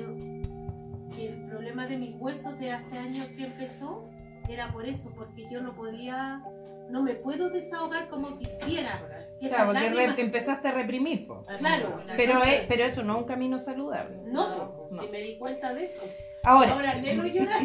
que 1.15 1.29
el 1.29 1.45
problema 1.47 1.85
de 1.87 1.97
mis 1.97 2.15
huesos 2.19 2.59
de 2.59 2.71
hace 2.71 2.97
años 2.97 3.27
que 3.37 3.45
empezó 3.45 4.09
era 4.49 4.71
por 4.73 4.85
eso, 4.85 5.09
porque 5.15 5.47
yo 5.49 5.61
no 5.61 5.73
podía, 5.73 6.43
no 6.89 7.01
me 7.03 7.13
puedo 7.15 7.49
desahogar 7.49 8.09
como 8.09 8.37
quisiera. 8.37 8.99
Claro, 9.39 9.67
porque 9.71 9.79
lágrimas- 9.89 10.19
empezaste 10.19 10.67
a 10.67 10.71
reprimir. 10.73 11.25
po. 11.27 11.45
claro, 11.59 12.01
Pero, 12.17 12.43
es- 12.43 12.63
pero 12.67 12.83
eso 12.83 13.03
no 13.03 13.13
es 13.13 13.19
un 13.19 13.25
camino 13.25 13.57
saludable. 13.59 14.17
no, 14.25 14.87
No. 14.91 14.99
si 14.99 15.07
me 15.07 15.19
di 15.21 15.37
cuenta 15.37 15.73
de 15.73 15.85
eso. 15.85 16.03
Ahora, 16.45 16.71
Ahora. 16.75 17.59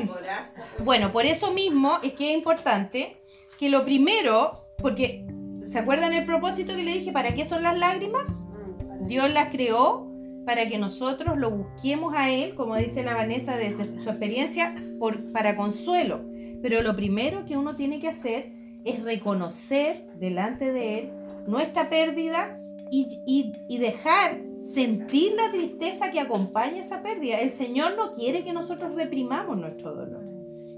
Bueno, 0.84 1.10
por 1.12 1.24
eso 1.26 1.50
mismo 1.52 1.98
es 2.02 2.12
que 2.14 2.30
es 2.32 2.36
importante 2.36 3.16
que 3.58 3.68
lo 3.68 3.84
primero, 3.84 4.52
porque 4.78 5.26
¿se 5.62 5.78
acuerdan 5.78 6.12
el 6.12 6.24
propósito 6.24 6.74
que 6.74 6.82
le 6.82 6.92
dije? 6.94 7.12
¿Para 7.12 7.34
qué 7.34 7.44
son 7.44 7.62
las 7.62 7.78
lágrimas? 7.78 8.44
Para- 8.88 9.00
Dios 9.06 9.30
las 9.32 9.50
creó 9.50 10.06
para 10.46 10.68
que 10.68 10.78
nosotros 10.78 11.36
lo 11.38 11.50
busquemos 11.50 12.14
a 12.16 12.30
Él, 12.30 12.54
como 12.54 12.76
dice 12.76 13.02
la 13.02 13.14
Vanessa 13.14 13.56
de 13.56 13.70
su 13.72 14.00
su 14.00 14.08
experiencia, 14.08 14.74
por, 14.98 15.30
para 15.32 15.56
consuelo. 15.56 16.22
Pero 16.62 16.82
lo 16.82 16.96
primero 16.96 17.44
que 17.46 17.56
uno 17.56 17.76
tiene 17.76 18.00
que 18.00 18.08
hacer 18.08 18.52
es 18.84 19.02
reconocer 19.02 20.06
delante 20.18 20.72
de 20.72 20.98
Él 20.98 21.10
nuestra 21.46 21.88
pérdida 21.90 22.58
y, 22.90 23.06
y- 23.26 23.52
y 23.68 23.78
dejar 23.78 24.38
sentir 24.60 25.32
la 25.34 25.50
tristeza 25.50 26.10
que 26.10 26.20
acompaña 26.20 26.80
esa 26.80 27.02
pérdida. 27.02 27.40
El 27.40 27.52
Señor 27.52 27.96
no 27.96 28.12
quiere 28.12 28.44
que 28.44 28.52
nosotros 28.52 28.94
reprimamos 28.94 29.56
nuestro 29.56 29.94
dolor. 29.94 30.22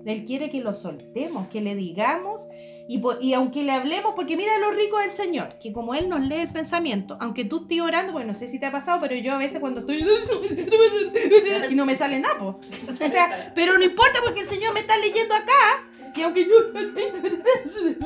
Él 0.05 0.25
quiere 0.25 0.51
que 0.51 0.61
lo 0.61 0.75
soltemos, 0.75 1.49
que 1.49 1.61
le 1.61 1.75
digamos 1.77 2.49
y, 2.89 3.01
y 3.21 3.35
aunque 3.35 3.63
le 3.63 3.73
hablemos, 3.73 4.15
porque 4.15 4.37
mira 4.37 4.59
lo 4.59 4.73
rico 4.73 4.99
del 4.99 5.13
Señor, 5.13 5.55
que 5.61 5.73
como 5.73 5.95
Él 5.95 6.09
nos 6.09 6.21
lee 6.21 6.37
el 6.37 6.49
pensamiento, 6.49 7.17
aunque 7.21 7.45
tú 7.45 7.63
estés 7.63 7.81
orando, 7.81 8.13
porque 8.13 8.27
no 8.27 8.35
sé 8.35 8.49
si 8.49 8.59
te 8.59 8.67
ha 8.67 8.73
pasado, 8.73 9.01
pero 9.01 9.15
yo 9.15 9.33
a 9.33 9.39
veces 9.39 9.61
cuando 9.61 9.81
estoy 9.81 10.05
y 11.71 11.75
no 11.75 11.87
me 11.87 11.95
sale 11.95 12.19
nada, 12.19 12.39
po. 12.39 12.59
o 13.05 13.09
sea, 13.09 13.53
pero 13.55 13.79
no 13.79 13.85
importa 13.85 14.19
porque 14.25 14.41
el 14.41 14.47
Señor 14.47 14.75
me 14.75 14.81
está 14.81 14.97
leyendo 14.99 15.35
acá, 15.35 16.13
que 16.13 16.25
aunque 16.25 16.45
yo 16.47 16.57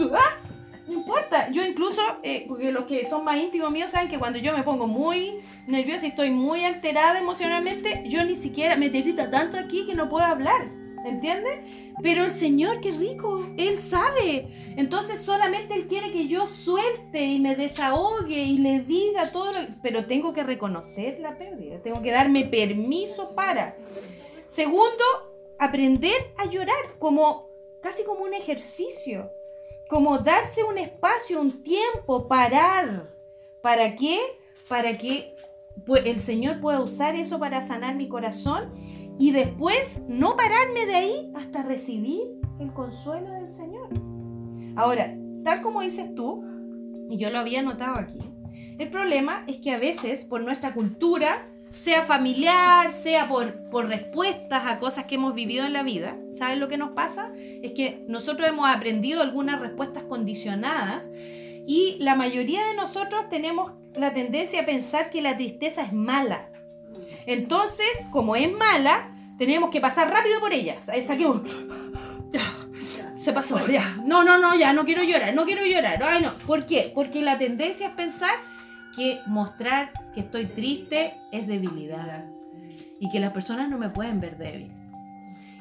no 0.86 0.94
importa, 0.94 1.50
yo 1.50 1.64
incluso, 1.64 2.00
eh, 2.22 2.44
porque 2.46 2.70
los 2.70 2.84
que 2.84 3.04
son 3.04 3.24
más 3.24 3.38
íntimos 3.38 3.72
míos 3.72 3.90
saben 3.90 4.08
que 4.08 4.18
cuando 4.18 4.38
yo 4.38 4.56
me 4.56 4.62
pongo 4.62 4.86
muy 4.86 5.40
nerviosa 5.66 6.06
y 6.06 6.10
estoy 6.10 6.30
muy 6.30 6.64
alterada 6.64 7.18
emocionalmente, 7.18 8.04
yo 8.06 8.24
ni 8.24 8.36
siquiera 8.36 8.76
me 8.76 8.88
derrita 8.88 9.28
tanto 9.28 9.58
aquí 9.58 9.84
que 9.84 9.96
no 9.96 10.08
puedo 10.08 10.24
hablar, 10.24 10.70
¿entiendes? 11.04 11.58
Pero 12.02 12.24
el 12.24 12.30
Señor, 12.30 12.80
qué 12.80 12.92
rico, 12.92 13.48
Él 13.56 13.78
sabe. 13.78 14.48
Entonces 14.76 15.20
solamente 15.20 15.74
Él 15.74 15.88
quiere 15.88 16.12
que 16.12 16.28
yo 16.28 16.46
suelte 16.46 17.24
y 17.24 17.40
me 17.40 17.56
desahogue 17.56 18.38
y 18.38 18.58
le 18.58 18.80
diga 18.80 19.32
todo 19.32 19.52
lo 19.52 19.58
Pero 19.82 20.06
tengo 20.06 20.32
que 20.32 20.44
reconocer 20.44 21.18
la 21.18 21.36
pérdida, 21.36 21.80
tengo 21.82 22.00
que 22.00 22.12
darme 22.12 22.44
permiso 22.44 23.34
para. 23.34 23.76
Segundo, 24.44 25.04
aprender 25.58 26.32
a 26.36 26.46
llorar 26.46 26.76
como 27.00 27.48
casi 27.82 28.04
como 28.04 28.24
un 28.24 28.34
ejercicio, 28.34 29.30
como 29.88 30.18
darse 30.18 30.64
un 30.64 30.78
espacio, 30.78 31.40
un 31.40 31.62
tiempo, 31.62 32.28
parar. 32.28 33.10
¿Para 33.62 33.94
qué? 33.94 34.20
Para 34.68 34.96
que 34.96 35.34
el 36.04 36.20
Señor 36.20 36.60
pueda 36.60 36.80
usar 36.80 37.14
eso 37.14 37.38
para 37.38 37.62
sanar 37.62 37.94
mi 37.94 38.08
corazón 38.08 38.72
y 39.18 39.32
después 39.32 40.02
no 40.08 40.36
pararme 40.36 40.86
de 40.86 40.94
ahí 40.94 41.32
hasta 41.34 41.62
recibir 41.62 42.40
el 42.58 42.72
consuelo 42.72 43.30
del 43.30 43.48
Señor. 43.48 43.88
Ahora, 44.76 45.16
tal 45.44 45.62
como 45.62 45.80
dices 45.80 46.14
tú, 46.14 46.44
y 47.08 47.16
yo 47.18 47.30
lo 47.30 47.38
había 47.38 47.62
notado 47.62 47.98
aquí, 47.98 48.18
el 48.78 48.90
problema 48.90 49.44
es 49.46 49.58
que 49.58 49.72
a 49.72 49.78
veces 49.78 50.24
por 50.24 50.42
nuestra 50.42 50.74
cultura, 50.74 51.46
sea 51.72 52.02
familiar, 52.02 52.92
sea 52.92 53.28
por, 53.28 53.52
por 53.70 53.88
respuestas 53.88 54.64
a 54.66 54.78
cosas 54.78 55.04
que 55.04 55.16
hemos 55.16 55.34
vivido 55.34 55.66
en 55.66 55.72
la 55.74 55.82
vida, 55.82 56.16
¿sabes 56.30 56.58
lo 56.58 56.68
que 56.68 56.78
nos 56.78 56.90
pasa? 56.90 57.30
Es 57.36 57.72
que 57.72 58.04
nosotros 58.08 58.48
hemos 58.48 58.68
aprendido 58.68 59.20
algunas 59.22 59.60
respuestas 59.60 60.02
condicionadas 60.04 61.08
y 61.66 61.96
la 62.00 62.14
mayoría 62.14 62.64
de 62.66 62.74
nosotros 62.74 63.28
tenemos 63.28 63.72
la 63.94 64.14
tendencia 64.14 64.62
a 64.62 64.66
pensar 64.66 65.10
que 65.10 65.20
la 65.22 65.36
tristeza 65.36 65.82
es 65.82 65.92
mala. 65.92 66.48
Entonces, 67.26 67.86
como 68.12 68.36
es 68.36 68.50
mala, 68.52 69.10
tenemos 69.38 69.70
que 69.70 69.80
pasar 69.80 70.10
rápido 70.10 70.38
por 70.40 70.52
ella. 70.52 70.80
Sa- 70.82 71.00
Saquemos. 71.02 71.42
Se 73.20 73.32
pasó, 73.32 73.66
ya. 73.68 73.96
No, 74.04 74.22
no, 74.22 74.38
no, 74.38 74.54
ya, 74.54 74.72
no 74.72 74.84
quiero 74.84 75.02
llorar, 75.02 75.34
no 75.34 75.44
quiero 75.44 75.64
llorar. 75.66 76.00
Ay, 76.02 76.22
no. 76.22 76.32
¿Por 76.46 76.64
qué? 76.66 76.92
Porque 76.94 77.22
la 77.22 77.36
tendencia 77.38 77.88
es 77.88 77.94
pensar 77.96 78.34
que 78.96 79.20
mostrar 79.26 79.92
que 80.14 80.20
estoy 80.20 80.46
triste 80.46 81.14
es 81.30 81.46
debilidad. 81.46 82.24
Y 82.98 83.10
que 83.10 83.20
las 83.20 83.32
personas 83.32 83.68
no 83.68 83.78
me 83.78 83.90
pueden 83.90 84.20
ver 84.20 84.38
débil. 84.38 84.72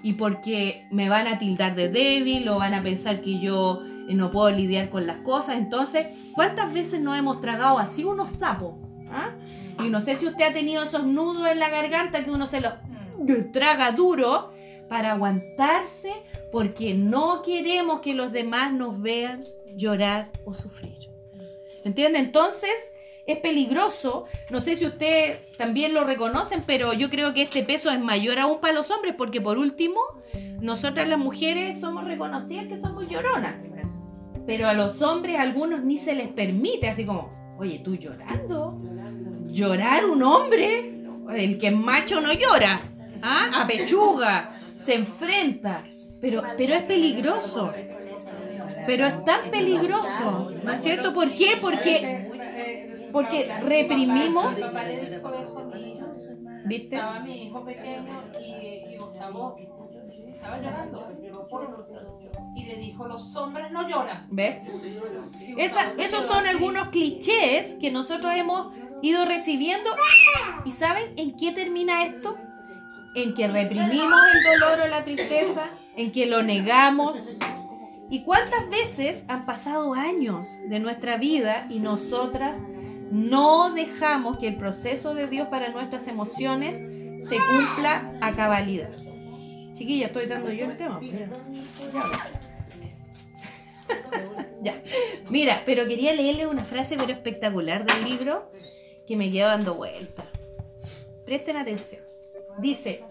Y 0.02 0.14
porque 0.14 0.88
me 0.92 1.10
van 1.10 1.28
a 1.28 1.38
tildar 1.38 1.76
de 1.76 1.90
débil 1.90 2.48
o 2.48 2.58
van 2.58 2.74
a 2.74 2.84
pensar 2.84 3.22
que 3.22 3.40
yo 3.40 3.82
eh, 4.08 4.14
no 4.14 4.32
puedo 4.32 4.50
lidiar 4.52 4.90
con 4.90 5.06
las 5.06 5.18
cosas. 5.18 5.58
Entonces, 5.58 6.08
¿cuántas 6.34 6.74
veces 6.74 7.02
nos 7.02 7.18
hemos 7.18 7.42
tragado 7.42 7.78
así 7.80 8.04
unos 8.04 8.30
sapos? 8.32 8.76
¿Ah? 9.10 9.32
Y 9.84 9.90
no 9.90 10.00
sé 10.00 10.16
si 10.16 10.28
usted 10.28 10.46
ha 10.46 10.54
tenido 10.54 10.84
esos 10.84 11.06
nudos 11.06 11.50
en 11.50 11.60
la 11.60 11.70
garganta 11.70 12.24
que 12.24 12.32
uno 12.32 12.46
se 12.46 12.62
los 12.62 12.74
traga 13.52 13.92
duro 13.92 14.54
para 14.88 15.12
aguantarse 15.14 16.14
porque 16.52 16.94
no 16.94 17.42
queremos 17.42 18.00
que 18.00 18.14
los 18.14 18.32
demás 18.32 18.72
nos 18.72 19.02
vean 19.02 19.44
llorar 19.76 20.32
o 20.46 20.54
sufrir. 20.54 21.10
¿Entiende? 21.84 22.20
Entonces 22.20 22.92
es 23.28 23.38
peligroso. 23.40 24.26
No 24.50 24.62
sé 24.62 24.76
si 24.76 24.86
ustedes 24.86 25.52
también 25.58 25.94
lo 25.94 26.04
reconocen, 26.04 26.64
pero 26.66 26.94
yo 26.94 27.10
creo 27.10 27.34
que 27.34 27.44
este 27.44 27.64
peso 27.64 27.90
es 27.92 28.00
mayor 28.00 28.40
aún 28.40 28.60
para 28.60 28.74
los 28.74 28.92
hombres 28.92 29.16
porque 29.18 29.42
por 29.42 29.58
último, 29.58 30.00
nosotras 30.62 31.08
las 31.08 31.20
mujeres 31.20 31.80
somos 31.80 32.06
reconocidas 32.06 32.68
que 32.68 32.80
somos 32.80 33.08
lloronas. 33.10 33.56
Pero 34.46 34.68
a 34.68 34.74
los 34.74 35.02
hombres 35.02 35.40
algunos 35.40 35.84
ni 35.84 35.98
se 35.98 36.14
les 36.14 36.28
permite, 36.28 36.88
así 36.88 37.06
como, 37.06 37.56
oye, 37.58 37.80
tú 37.80 37.96
llorando. 37.96 38.80
Llorar 39.48 40.06
un 40.06 40.22
hombre, 40.22 41.02
el 41.34 41.58
que 41.58 41.68
es 41.68 41.76
macho 41.76 42.22
no 42.22 42.32
llora. 42.34 42.80
¿Ah? 43.22 43.62
Apechuga, 43.64 44.60
se 44.78 44.96
enfrenta. 44.96 45.84
Pero, 46.22 46.44
pero 46.58 46.74
es 46.76 46.84
peligroso. 46.84 47.74
Pero 48.86 49.06
es 49.06 49.26
tan 49.26 49.50
peligroso. 49.50 50.52
¿No 50.64 50.72
es 50.72 50.82
cierto? 50.82 51.14
¿Por 51.14 51.34
qué? 51.34 51.58
Porque, 51.60 52.32
porque 53.16 53.50
reprimimos. 53.62 54.56
¿Viste? 56.66 56.96
Estaba 56.96 57.20
mi 57.20 57.44
hijo 57.44 57.64
pequeño 57.64 58.24
y, 58.42 58.94
y 58.94 58.98
Gustavo 58.98 59.56
estaba 60.28 60.58
llorando. 60.58 61.08
Y 62.56 62.64
le 62.66 62.76
dijo, 62.78 63.08
los 63.08 63.36
hombres 63.36 63.72
no 63.72 63.88
lloran. 63.88 64.28
¿Ves? 64.32 64.64
Esa- 65.58 65.90
esos 66.02 66.26
son 66.26 66.46
algunos 66.46 66.90
clichés 66.90 67.76
que 67.80 67.92
nosotros 67.92 68.34
hemos 68.36 68.74
ido 69.02 69.26
recibiendo. 69.26 69.90
¿Y 70.66 70.72
saben 70.72 71.14
en 71.18 71.38
qué 71.38 71.52
termina 71.52 72.04
esto? 72.04 72.36
En 73.16 73.34
que 73.34 73.48
reprimimos 73.48 74.20
el 74.34 74.60
dolor 74.60 74.82
o 74.82 74.88
la 74.88 75.04
tristeza, 75.06 75.70
en 75.96 76.12
que 76.12 76.26
lo 76.26 76.44
negamos. 76.44 77.36
¿Y 78.10 78.24
cuántas 78.24 78.70
veces 78.70 79.26
han 79.30 79.46
pasado 79.46 79.94
años 79.94 80.48
de 80.68 80.80
nuestra 80.80 81.18
vida 81.18 81.66
y 81.70 81.80
nosotras 81.80 82.60
no 83.12 83.74
dejamos 83.74 84.38
que 84.38 84.48
el 84.48 84.58
proceso 84.58 85.14
de 85.14 85.28
Dios 85.28 85.48
para 85.50 85.70
nuestras 85.70 86.08
emociones 86.08 86.78
se 86.78 87.38
cumpla 87.38 88.18
a 88.22 88.34
cabalidad? 88.34 88.92
Chiquilla, 89.74 90.08
estoy 90.08 90.26
dando 90.28 90.52
yo 90.52 90.66
el 90.66 90.78
tema. 90.78 91.00
Ya. 94.62 94.82
Mira, 95.30 95.62
pero 95.64 95.86
quería 95.86 96.12
leerle 96.16 96.48
una 96.48 96.64
frase 96.64 96.98
pero 96.98 97.12
espectacular 97.12 97.86
del 97.86 98.04
libro 98.04 98.52
que 99.06 99.16
me 99.16 99.32
quedó 99.32 99.48
dando 99.48 99.76
vuelta. 99.76 100.26
Presten 101.24 101.58
atención. 101.58 102.02
Dice, 102.58 103.04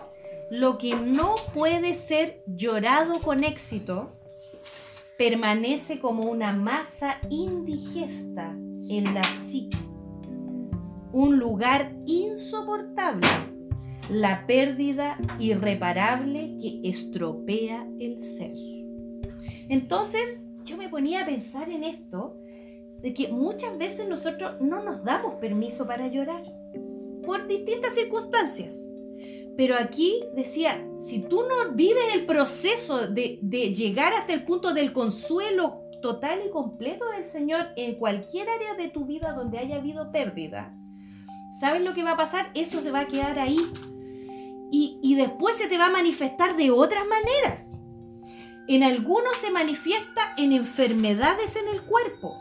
lo 0.50 0.78
que 0.78 0.96
no 0.96 1.36
puede 1.52 1.94
ser 1.94 2.42
llorado 2.46 3.20
con 3.20 3.44
éxito 3.44 4.12
permanece 5.16 6.00
como 6.00 6.24
una 6.24 6.52
masa 6.52 7.18
indigesta 7.30 8.56
en 8.88 9.14
la 9.14 9.24
psique. 9.24 9.76
Un 11.12 11.38
lugar 11.38 11.94
insoportable. 12.06 13.26
La 14.10 14.46
pérdida 14.46 15.18
irreparable 15.38 16.56
que 16.60 16.80
estropea 16.88 17.88
el 17.98 18.20
ser. 18.20 18.52
Entonces, 19.68 20.40
yo 20.64 20.76
me 20.76 20.88
ponía 20.88 21.22
a 21.22 21.26
pensar 21.26 21.70
en 21.70 21.84
esto, 21.84 22.36
de 23.00 23.12
que 23.12 23.28
muchas 23.28 23.76
veces 23.76 24.08
nosotros 24.08 24.60
no 24.60 24.82
nos 24.82 25.04
damos 25.04 25.34
permiso 25.34 25.86
para 25.86 26.08
llorar, 26.08 26.42
por 27.24 27.46
distintas 27.46 27.94
circunstancias. 27.94 28.90
Pero 29.56 29.76
aquí 29.76 30.24
decía, 30.34 30.86
si 30.98 31.20
tú 31.20 31.42
no 31.42 31.74
vives 31.74 32.14
el 32.14 32.26
proceso 32.26 33.06
de, 33.06 33.38
de 33.40 33.72
llegar 33.72 34.12
hasta 34.14 34.32
el 34.32 34.44
punto 34.44 34.74
del 34.74 34.92
consuelo 34.92 35.83
total 36.04 36.42
y 36.46 36.50
completo 36.50 37.06
del 37.16 37.24
Señor 37.24 37.68
en 37.76 37.94
cualquier 37.94 38.46
área 38.46 38.74
de 38.74 38.88
tu 38.90 39.06
vida 39.06 39.32
donde 39.32 39.58
haya 39.58 39.76
habido 39.76 40.12
pérdida, 40.12 40.76
¿sabes 41.58 41.80
lo 41.80 41.94
que 41.94 42.02
va 42.02 42.10
a 42.10 42.16
pasar? 42.18 42.50
Eso 42.52 42.82
se 42.82 42.90
va 42.90 43.00
a 43.00 43.06
quedar 43.06 43.38
ahí. 43.38 43.56
Y, 44.70 44.98
y 45.02 45.14
después 45.14 45.56
se 45.56 45.66
te 45.66 45.78
va 45.78 45.86
a 45.86 45.90
manifestar 45.90 46.58
de 46.58 46.70
otras 46.70 47.04
maneras. 47.06 47.80
En 48.68 48.82
algunos 48.82 49.34
se 49.38 49.50
manifiesta 49.50 50.34
en 50.36 50.52
enfermedades 50.52 51.56
en 51.56 51.74
el 51.74 51.80
cuerpo. 51.80 52.38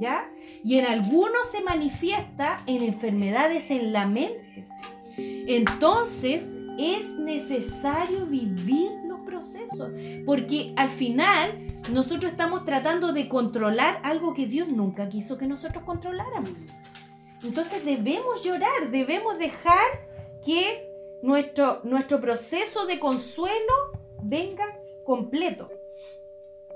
¿Ya? 0.00 0.28
Y 0.64 0.80
en 0.80 0.86
algunos 0.86 1.46
se 1.52 1.62
manifiesta 1.62 2.58
en 2.66 2.82
enfermedades 2.82 3.70
en 3.70 3.92
la 3.92 4.08
mente. 4.08 4.64
Entonces 5.16 6.56
es 6.80 7.12
necesario 7.16 8.26
vivir 8.26 8.90
los 9.06 9.20
procesos. 9.20 9.92
Porque 10.26 10.72
al 10.74 10.90
final 10.90 11.69
nosotros 11.90 12.30
estamos 12.32 12.64
tratando 12.64 13.12
de 13.12 13.28
controlar 13.28 14.00
algo 14.04 14.34
que 14.34 14.46
Dios 14.46 14.68
nunca 14.68 15.08
quiso 15.08 15.38
que 15.38 15.46
nosotros 15.46 15.84
controláramos. 15.84 16.50
Entonces 17.42 17.84
debemos 17.84 18.44
llorar, 18.44 18.90
debemos 18.90 19.38
dejar 19.38 19.84
que 20.44 20.86
nuestro, 21.22 21.80
nuestro 21.84 22.20
proceso 22.20 22.86
de 22.86 22.98
consuelo 23.00 23.72
venga 24.22 24.64
completo. 25.04 25.70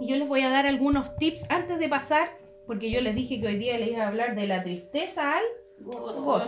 Y 0.01 0.09
yo 0.09 0.17
les 0.17 0.27
voy 0.29 0.41
a 0.43 0.51
dar 0.51 0.67
algunos 0.67 1.15
tips 1.17 1.45
antes 1.51 1.79
de 1.79 1.89
pasar, 1.89 2.37
porque 2.67 2.91
yo 2.91 3.01
les 3.01 3.15
dije 3.15 3.41
que 3.41 3.47
hoy 3.47 3.59
día 3.59 3.79
les 3.79 3.91
iba 3.93 4.05
a 4.05 4.09
hablar 4.09 4.35
de 4.35 4.47
la 4.47 4.63
tristeza 4.63 5.37
al 5.37 5.43
gozo. 5.79 6.43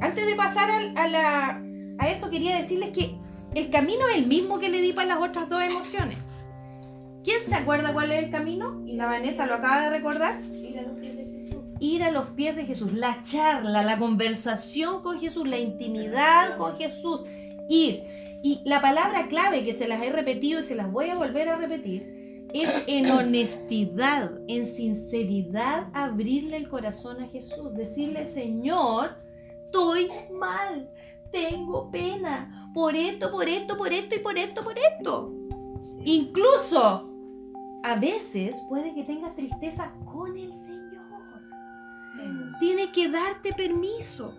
Antes 0.00 0.26
de 0.26 0.34
pasar 0.34 0.70
al- 0.70 0.96
a, 0.98 1.06
la- 1.08 1.62
a 1.98 2.10
eso, 2.10 2.28
quería 2.28 2.56
decirles 2.56 2.90
que 2.90 3.14
el 3.54 3.70
camino 3.70 4.08
es 4.08 4.16
el 4.16 4.26
mismo 4.26 4.58
que 4.58 4.68
le 4.68 4.80
di 4.80 4.92
para 4.92 5.08
las 5.08 5.18
otras 5.22 5.48
dos 5.48 5.62
emociones. 5.62 6.18
¿Quién 7.24 7.38
se 7.46 7.54
acuerda 7.54 7.92
cuál 7.92 8.10
es 8.12 8.24
el 8.24 8.30
camino? 8.30 8.82
Y 8.86 8.94
la 8.94 9.06
Vanessa 9.06 9.46
lo 9.46 9.54
acaba 9.54 9.82
de 9.82 9.90
recordar. 9.90 10.40
Ir 10.42 10.78
a 10.78 10.82
los 10.82 10.98
pies 10.98 11.16
de 11.16 11.24
Jesús. 11.24 11.62
Ir 11.78 12.02
a 12.02 12.10
los 12.10 12.26
pies 12.30 12.56
de 12.56 12.64
Jesús, 12.66 12.92
la 12.92 13.22
charla, 13.22 13.82
la 13.82 13.98
conversación 13.98 15.02
con 15.02 15.20
Jesús, 15.20 15.48
la 15.48 15.58
intimidad 15.58 16.56
con 16.56 16.76
Jesús. 16.76 17.22
Ir. 17.68 18.04
Y 18.42 18.60
la 18.64 18.80
palabra 18.80 19.28
clave 19.28 19.64
que 19.64 19.72
se 19.72 19.86
las 19.86 20.02
he 20.02 20.10
repetido 20.10 20.60
y 20.60 20.62
se 20.64 20.74
las 20.74 20.90
voy 20.90 21.10
a 21.10 21.14
volver 21.14 21.48
a 21.48 21.56
repetir 21.56 22.22
es 22.52 22.70
en 22.86 23.10
honestidad, 23.10 24.32
en 24.46 24.66
sinceridad, 24.66 25.88
abrirle 25.94 26.56
el 26.56 26.68
corazón 26.68 27.22
a 27.22 27.28
Jesús. 27.28 27.74
Decirle, 27.74 28.26
Señor, 28.26 29.16
estoy 29.64 30.08
mal, 30.32 30.90
tengo 31.30 31.90
pena, 31.90 32.70
por 32.74 32.94
esto, 32.94 33.30
por 33.30 33.48
esto, 33.48 33.76
por 33.78 33.92
esto 33.92 34.16
y 34.16 34.18
por 34.18 34.38
esto, 34.38 34.62
por 34.62 34.74
esto. 34.78 35.32
Incluso, 36.04 37.11
a 37.82 37.96
veces 37.96 38.60
puede 38.68 38.94
que 38.94 39.04
tengas 39.04 39.34
tristeza 39.34 39.92
con 40.04 40.36
el 40.36 40.54
Señor. 40.54 40.82
Tiene 42.60 42.92
que 42.92 43.08
darte 43.08 43.52
permiso. 43.52 44.38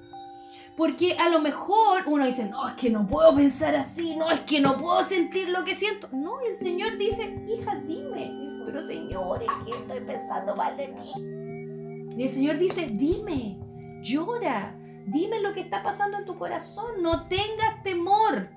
Porque 0.76 1.18
a 1.20 1.30
lo 1.30 1.40
mejor 1.40 2.04
uno 2.08 2.26
dice, 2.26 2.46
no, 2.46 2.68
es 2.68 2.74
que 2.74 2.90
no 2.90 3.06
puedo 3.06 3.36
pensar 3.36 3.76
así, 3.76 4.16
no, 4.16 4.32
es 4.32 4.40
que 4.42 4.60
no 4.60 4.78
puedo 4.78 5.04
sentir 5.04 5.50
lo 5.50 5.64
que 5.64 5.76
siento. 5.76 6.08
No, 6.12 6.40
el 6.42 6.56
Señor 6.56 6.98
dice, 6.98 7.46
hija, 7.48 7.76
dime. 7.86 8.64
Pero 8.66 8.82
Señor, 8.82 9.44
es 9.44 9.52
que 9.66 9.78
estoy 9.78 10.00
pensando 10.00 10.56
mal 10.56 10.76
de 10.76 10.88
ti. 10.88 12.18
Y 12.18 12.24
el 12.24 12.30
Señor 12.30 12.58
dice, 12.58 12.88
dime, 12.88 13.60
llora, 14.02 14.76
dime 15.06 15.42
lo 15.42 15.54
que 15.54 15.60
está 15.60 15.84
pasando 15.84 16.18
en 16.18 16.26
tu 16.26 16.40
corazón, 16.40 17.04
no 17.04 17.28
tengas 17.28 17.84
temor. 17.84 18.50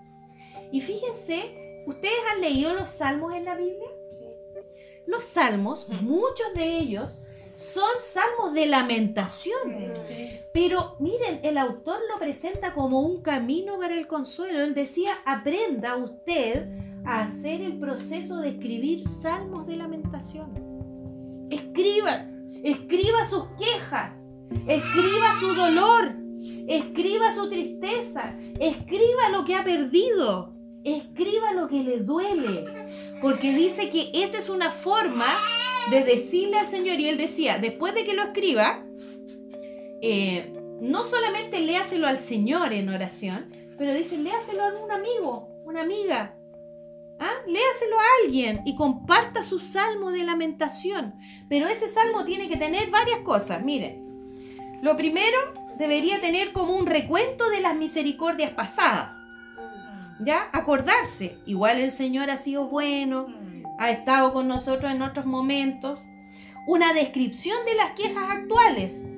Y 0.73 0.81
fíjense, 0.81 1.85
¿ustedes 1.87 2.19
han 2.33 2.41
leído 2.41 2.75
los 2.75 2.89
salmos 2.89 3.35
en 3.35 3.45
la 3.45 3.57
Biblia? 3.57 3.89
Los 5.07 5.25
salmos, 5.25 5.89
muchos 5.89 6.55
de 6.55 6.79
ellos, 6.79 7.19
son 7.55 7.89
salmos 8.01 8.53
de 8.53 8.67
lamentación. 8.67 9.93
Pero 10.53 10.97
miren, 10.99 11.41
el 11.43 11.57
autor 11.59 11.99
lo 12.13 12.19
presenta 12.19 12.75
como 12.75 13.01
un 13.01 13.23
camino 13.23 13.79
para 13.79 13.95
el 13.95 14.07
consuelo. 14.07 14.61
Él 14.61 14.75
decía, 14.75 15.13
aprenda 15.25 15.97
usted 15.97 16.69
a 17.05 17.23
hacer 17.23 17.61
el 17.63 17.79
proceso 17.79 18.39
de 18.39 18.51
escribir 18.51 19.07
salmos 19.07 19.67
de 19.67 19.77
lamentación. 19.77 21.47
Escriba, 21.51 22.27
escriba 22.65 23.25
sus 23.25 23.45
quejas, 23.59 24.27
escriba 24.67 25.33
su 25.39 25.55
dolor, 25.55 26.15
escriba 26.67 27.35
su 27.35 27.49
tristeza, 27.49 28.37
escriba 28.59 29.31
lo 29.33 29.45
que 29.45 29.55
ha 29.55 29.65
perdido. 29.65 30.57
escriba 30.87 31.53
lo 31.53 31.69
que 31.69 31.83
le 31.83 31.99
duele, 32.01 33.06
porque 33.21 33.55
dice 33.55 33.91
que 33.91 34.11
esa 34.15 34.39
es 34.39 34.49
una 34.49 34.71
forma 34.71 35.27
de 35.91 36.05
decirle 36.05 36.59
al 36.59 36.69
Señor, 36.69 37.01
y 37.01 37.09
él 37.09 37.17
decía, 37.17 37.59
después 37.59 37.95
de 37.95 38.05
que 38.05 38.15
lo 38.15 38.23
escriba, 38.23 38.85
eh, 40.03 40.53
no 40.81 41.05
solamente 41.05 41.61
léaselo 41.61 42.07
al 42.07 42.19
Señor 42.19 42.73
en 42.73 42.89
oración, 42.89 43.51
pero 43.79 43.95
dice, 43.95 44.19
léaselo 44.19 44.65
a 44.65 44.85
un 44.85 44.91
amigo, 44.91 45.49
una 45.65 45.83
amiga. 45.83 46.35
¿Ah? 47.19 47.33
Léaselo 47.47 47.99
a 47.99 48.05
alguien 48.25 48.61
y 48.67 48.77
comparta 48.77 49.43
su 49.43 49.59
salmo 49.59 50.11
de 50.11 50.23
lamentación. 50.23 51.15
Pero 51.49 51.67
ese 51.67 51.89
salmo 51.89 52.25
tiene 52.25 52.47
que 52.49 52.59
tener 52.59 52.91
varias 52.91 53.21
cosas. 53.21 53.65
Miren, 53.65 54.07
lo 54.83 54.99
primero 54.99 55.39
debería 55.79 56.21
tener 56.21 56.53
como 56.53 56.75
un 56.75 56.87
recuento 56.87 57.49
de 57.49 57.61
las 57.61 57.75
misericordias 57.75 58.51
pasadas. 58.51 59.16
¿Ya? 60.21 60.49
Acordarse. 60.53 61.39
Igual 61.47 61.79
el 61.79 61.93
Señor 61.93 62.31
ha 62.31 62.37
sido 62.37 62.69
bueno, 62.69 63.27
ha 63.79 63.91
estado 63.91 64.33
con 64.33 64.49
nosotros 64.49 64.91
en 64.91 65.03
otros 65.03 65.27
momentos. 65.27 66.01
Una 66.67 66.93
descripción 66.93 67.59
de 67.67 67.75
las 67.75 67.93
quejas 67.93 68.31
actuales. 68.31 69.09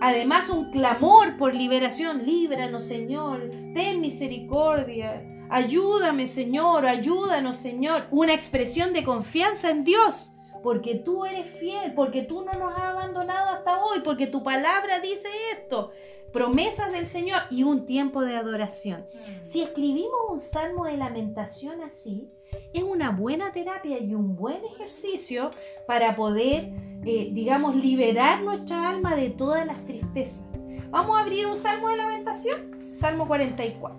Además, 0.00 0.48
un 0.48 0.70
clamor 0.70 1.36
por 1.36 1.54
liberación. 1.54 2.24
Líbranos, 2.24 2.84
Señor. 2.84 3.50
Ten 3.74 4.00
misericordia. 4.00 5.22
Ayúdame, 5.50 6.26
Señor. 6.26 6.86
Ayúdanos, 6.86 7.56
Señor. 7.56 8.06
Una 8.10 8.34
expresión 8.34 8.92
de 8.92 9.04
confianza 9.04 9.70
en 9.70 9.84
Dios. 9.84 10.32
Porque 10.62 10.94
tú 10.94 11.26
eres 11.26 11.48
fiel, 11.48 11.92
porque 11.94 12.22
tú 12.22 12.44
no 12.44 12.52
nos 12.52 12.72
has 12.72 12.84
abandonado 12.84 13.50
hasta 13.50 13.84
hoy, 13.84 14.00
porque 14.02 14.26
tu 14.26 14.42
palabra 14.42 15.00
dice 15.00 15.28
esto. 15.52 15.92
Promesas 16.34 16.92
del 16.92 17.06
Señor 17.06 17.40
y 17.48 17.62
un 17.62 17.86
tiempo 17.86 18.22
de 18.24 18.34
adoración. 18.36 19.06
Si 19.42 19.62
escribimos 19.62 20.18
un 20.28 20.40
salmo 20.40 20.84
de 20.84 20.96
lamentación 20.96 21.80
así, 21.80 22.28
es 22.72 22.82
una 22.82 23.10
buena 23.10 23.52
terapia 23.52 23.98
y 24.00 24.14
un 24.16 24.34
buen 24.34 24.64
ejercicio 24.64 25.52
para 25.86 26.16
poder, 26.16 26.72
eh, 27.06 27.30
digamos, 27.32 27.76
liberar 27.76 28.42
nuestra 28.42 28.88
alma 28.90 29.14
de 29.14 29.30
todas 29.30 29.64
las 29.64 29.84
tristezas. 29.86 30.58
Vamos 30.90 31.16
a 31.16 31.20
abrir 31.20 31.46
un 31.46 31.56
salmo 31.56 31.88
de 31.90 31.96
lamentación, 31.98 32.92
Salmo 32.92 33.28
44. 33.28 33.96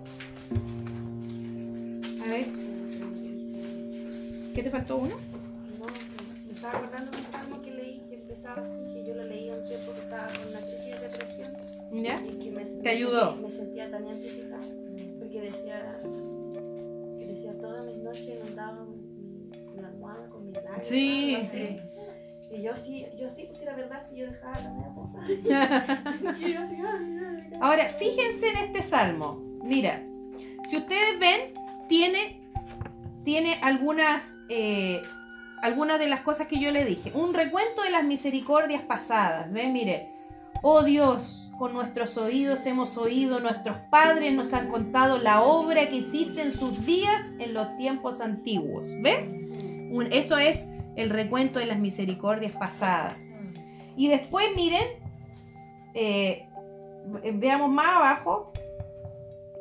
A 2.22 2.28
ver, 2.28 2.44
si- 2.44 2.70
¿qué 4.54 4.62
te 4.62 4.70
faltó 4.70 4.96
uno? 4.98 5.14
No, 5.78 5.86
me 6.46 6.52
estaba 6.54 6.78
acordando 6.80 7.10
de 7.12 7.16
un 7.18 7.24
salmo 7.24 7.62
que 7.62 7.70
leí 7.70 8.02
que 8.10 8.14
empezaba 8.16 8.62
así, 8.62 8.78
que 8.92 9.04
yo 9.06 9.14
lo 9.14 9.24
leí 9.24 9.48
un 9.50 9.64
tiempo 9.66 9.92
que 9.94 10.00
estaba 10.00 10.26
¿Ya? 12.02 12.16
Que 12.16 12.50
me, 12.50 12.64
¿Te 12.64 12.82
me 12.82 12.90
ayudó? 12.90 13.32
sentía- 13.34 13.42
me 13.46 13.50
sentía 13.50 13.90
tan 13.90 14.06
identificada. 14.06 14.62
Porque 15.18 15.40
decía, 15.40 16.00
que 17.18 17.26
decía 17.26 17.52
todas 17.60 17.84
mis 17.86 17.96
noches 17.98 18.28
inundaba 18.28 18.84
mi, 18.84 18.96
mi 19.76 19.84
almohada 19.84 20.28
con 20.28 20.46
mi 20.46 20.52
lágrimas. 20.52 20.86
Sí, 20.86 21.38
sí. 21.50 21.78
Y 22.52 22.62
yo 22.62 22.76
sí, 22.76 23.04
yo 23.18 23.28
sí, 23.30 23.44
pues 23.48 23.64
la 23.64 23.74
verdad, 23.74 24.00
si 24.08 24.16
yo 24.16 24.26
dejaba 24.26 24.54
la 24.60 24.70
media 24.72 24.92
ay. 26.44 27.50
Ahora, 27.60 27.88
fíjense 27.88 28.48
en 28.50 28.56
este 28.56 28.82
salmo. 28.82 29.42
Mira, 29.64 30.02
si 30.68 30.76
ustedes 30.76 31.18
ven, 31.18 31.54
tiene, 31.88 32.40
tiene 33.24 33.54
algunas, 33.62 34.38
eh, 34.48 35.02
algunas 35.60 35.98
de 35.98 36.08
las 36.08 36.20
cosas 36.20 36.46
que 36.46 36.60
yo 36.60 36.70
le 36.70 36.84
dije. 36.84 37.10
Un 37.14 37.34
recuento 37.34 37.82
de 37.82 37.90
las 37.90 38.04
misericordias 38.04 38.82
pasadas. 38.82 39.50
¿Ven? 39.52 39.72
Mire. 39.72 40.15
Oh 40.68 40.82
Dios, 40.82 41.52
con 41.58 41.72
nuestros 41.74 42.16
oídos 42.16 42.66
hemos 42.66 42.96
oído, 42.98 43.38
nuestros 43.38 43.76
padres 43.88 44.32
nos 44.32 44.52
han 44.52 44.66
contado 44.68 45.16
la 45.18 45.42
obra 45.44 45.88
que 45.88 45.98
hiciste 45.98 46.42
en 46.42 46.50
sus 46.50 46.84
días 46.84 47.30
en 47.38 47.54
los 47.54 47.76
tiempos 47.76 48.20
antiguos. 48.20 48.84
Un- 48.88 50.08
eso 50.10 50.36
es 50.38 50.66
el 50.96 51.10
recuento 51.10 51.60
de 51.60 51.66
las 51.66 51.78
misericordias 51.78 52.50
pasadas. 52.50 53.20
Y 53.96 54.08
después, 54.08 54.48
miren, 54.56 54.88
eh, 55.94 56.48
veamos 57.34 57.70
más 57.70 57.86
abajo. 57.86 58.52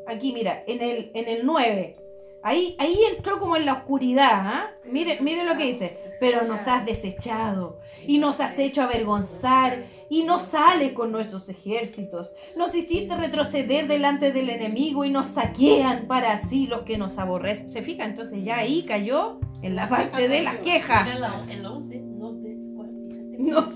Aquí, 0.07 0.33
mira, 0.33 0.63
en 0.65 0.81
el, 0.81 1.11
en 1.13 1.27
el 1.27 1.45
9. 1.45 1.97
Ahí, 2.45 2.75
ahí 2.77 2.95
entró 3.15 3.39
como 3.39 3.57
en 3.57 3.65
la 3.65 3.73
oscuridad. 3.73 4.29
¿ah? 4.31 4.69
Mire, 4.85 5.17
mire 5.19 5.43
lo 5.45 5.57
que 5.57 5.65
dice. 5.65 5.97
Pero 6.19 6.43
nos 6.43 6.67
has 6.67 6.85
desechado 6.85 7.79
y 8.05 8.19
nos 8.19 8.39
has 8.39 8.59
hecho 8.59 8.83
avergonzar 8.83 9.83
y 10.09 10.25
no 10.25 10.37
sales 10.37 10.93
con 10.93 11.11
nuestros 11.11 11.49
ejércitos. 11.49 12.33
Nos 12.55 12.75
hiciste 12.75 13.15
retroceder 13.15 13.87
delante 13.87 14.31
del 14.31 14.51
enemigo 14.51 15.05
y 15.05 15.09
nos 15.09 15.25
saquean 15.25 16.05
para 16.05 16.33
así 16.33 16.67
los 16.67 16.83
que 16.83 16.99
nos 16.99 17.17
aborrecen. 17.17 17.67
¿Se 17.67 17.81
fija? 17.81 18.05
Entonces 18.05 18.45
ya 18.45 18.57
ahí 18.57 18.83
cayó 18.83 19.39
en 19.63 19.75
la 19.75 19.89
parte 19.89 20.27
de 20.27 20.43
las 20.43 20.57
quejas. 20.57 21.07
El 21.49 21.65
11, 21.65 21.99
nos 21.99 22.43
descuartizaste. 22.43 23.37
No. 23.39 23.73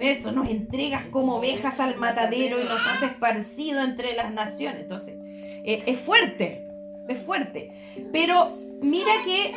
Eso, 0.00 0.32
nos 0.32 0.50
entregas 0.50 1.06
como 1.06 1.36
ovejas 1.36 1.80
al 1.80 1.96
matadero 1.96 2.60
y 2.60 2.64
nos 2.64 2.86
has 2.86 3.02
esparcido 3.02 3.82
entre 3.82 4.14
las 4.14 4.34
naciones. 4.34 4.82
Entonces, 4.82 5.16
eh, 5.64 5.82
es 5.86 5.98
fuerte, 5.98 6.65
es 7.08 7.22
fuerte. 7.22 7.72
Pero 8.12 8.56
mira 8.82 9.12
que, 9.24 9.52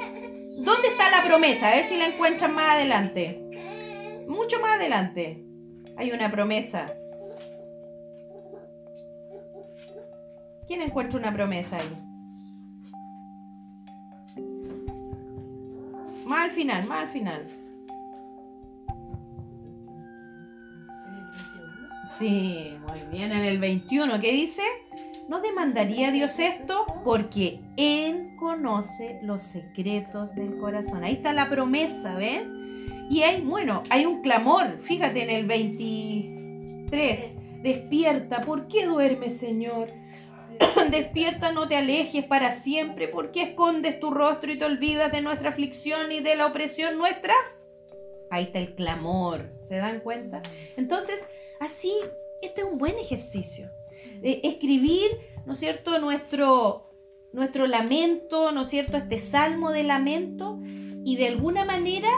¿dónde 0.57 0.87
está 0.87 1.09
la 1.09 1.23
promesa? 1.27 1.69
A 1.69 1.75
ver 1.75 1.83
si 1.83 1.97
la 1.97 2.07
encuentran 2.07 2.53
más 2.53 2.71
adelante. 2.71 3.39
Mucho 4.27 4.59
más 4.59 4.75
adelante. 4.75 5.43
Hay 5.97 6.11
una 6.11 6.31
promesa. 6.31 6.93
¿Quién 10.67 10.81
encuentra 10.81 11.19
una 11.19 11.33
promesa 11.33 11.77
ahí? 11.77 12.09
Más 16.25 16.43
al 16.43 16.51
final, 16.51 16.85
más 16.85 16.99
al 17.01 17.09
final. 17.09 17.47
Sí, 22.19 22.77
muy 22.87 22.99
bien. 23.11 23.31
En 23.31 23.45
el 23.45 23.57
21, 23.57 24.19
¿qué 24.19 24.31
dice? 24.31 24.61
¿No 25.29 25.39
demandaría 25.41 26.11
Dios 26.11 26.39
esto? 26.39 26.87
Porque 27.03 27.59
Él 27.77 28.31
conoce 28.39 29.19
los 29.21 29.43
secretos 29.43 30.33
del 30.33 30.57
corazón. 30.57 31.03
Ahí 31.03 31.13
está 31.13 31.33
la 31.33 31.51
promesa, 31.51 32.15
¿ven? 32.15 33.05
Y 33.11 33.21
hay, 33.21 33.41
bueno, 33.41 33.83
hay 33.91 34.07
un 34.07 34.23
clamor. 34.23 34.79
Fíjate 34.81 35.21
en 35.21 35.29
el 35.29 35.45
23. 35.45 37.35
Despierta, 37.61 38.41
¿por 38.41 38.67
qué 38.67 38.87
duermes, 38.87 39.37
Señor? 39.37 39.89
Despierta, 40.89 41.51
no 41.51 41.67
te 41.67 41.77
alejes 41.77 42.25
para 42.25 42.51
siempre. 42.51 43.07
¿Por 43.07 43.29
qué 43.29 43.43
escondes 43.43 43.99
tu 43.99 44.09
rostro 44.09 44.51
y 44.51 44.57
te 44.57 44.65
olvidas 44.65 45.11
de 45.11 45.21
nuestra 45.21 45.49
aflicción 45.49 46.11
y 46.11 46.21
de 46.21 46.37
la 46.37 46.47
opresión 46.47 46.97
nuestra? 46.97 47.35
Ahí 48.31 48.45
está 48.45 48.57
el 48.57 48.73
clamor. 48.73 49.51
¿Se 49.59 49.75
dan 49.75 49.99
cuenta? 49.99 50.41
Entonces, 50.75 51.23
así, 51.59 51.93
este 52.41 52.61
es 52.61 52.67
un 52.67 52.79
buen 52.79 52.97
ejercicio. 52.97 53.69
Eh, 54.21 54.41
escribir, 54.43 55.07
¿no 55.45 55.55
cierto?, 55.55 55.99
nuestro, 55.99 56.89
nuestro 57.33 57.67
lamento, 57.67 58.51
¿no 58.51 58.61
es 58.61 58.67
cierto?, 58.69 58.97
este 58.97 59.17
salmo 59.17 59.71
de 59.71 59.83
lamento 59.83 60.59
y 61.05 61.15
de 61.15 61.27
alguna 61.27 61.65
manera 61.65 62.09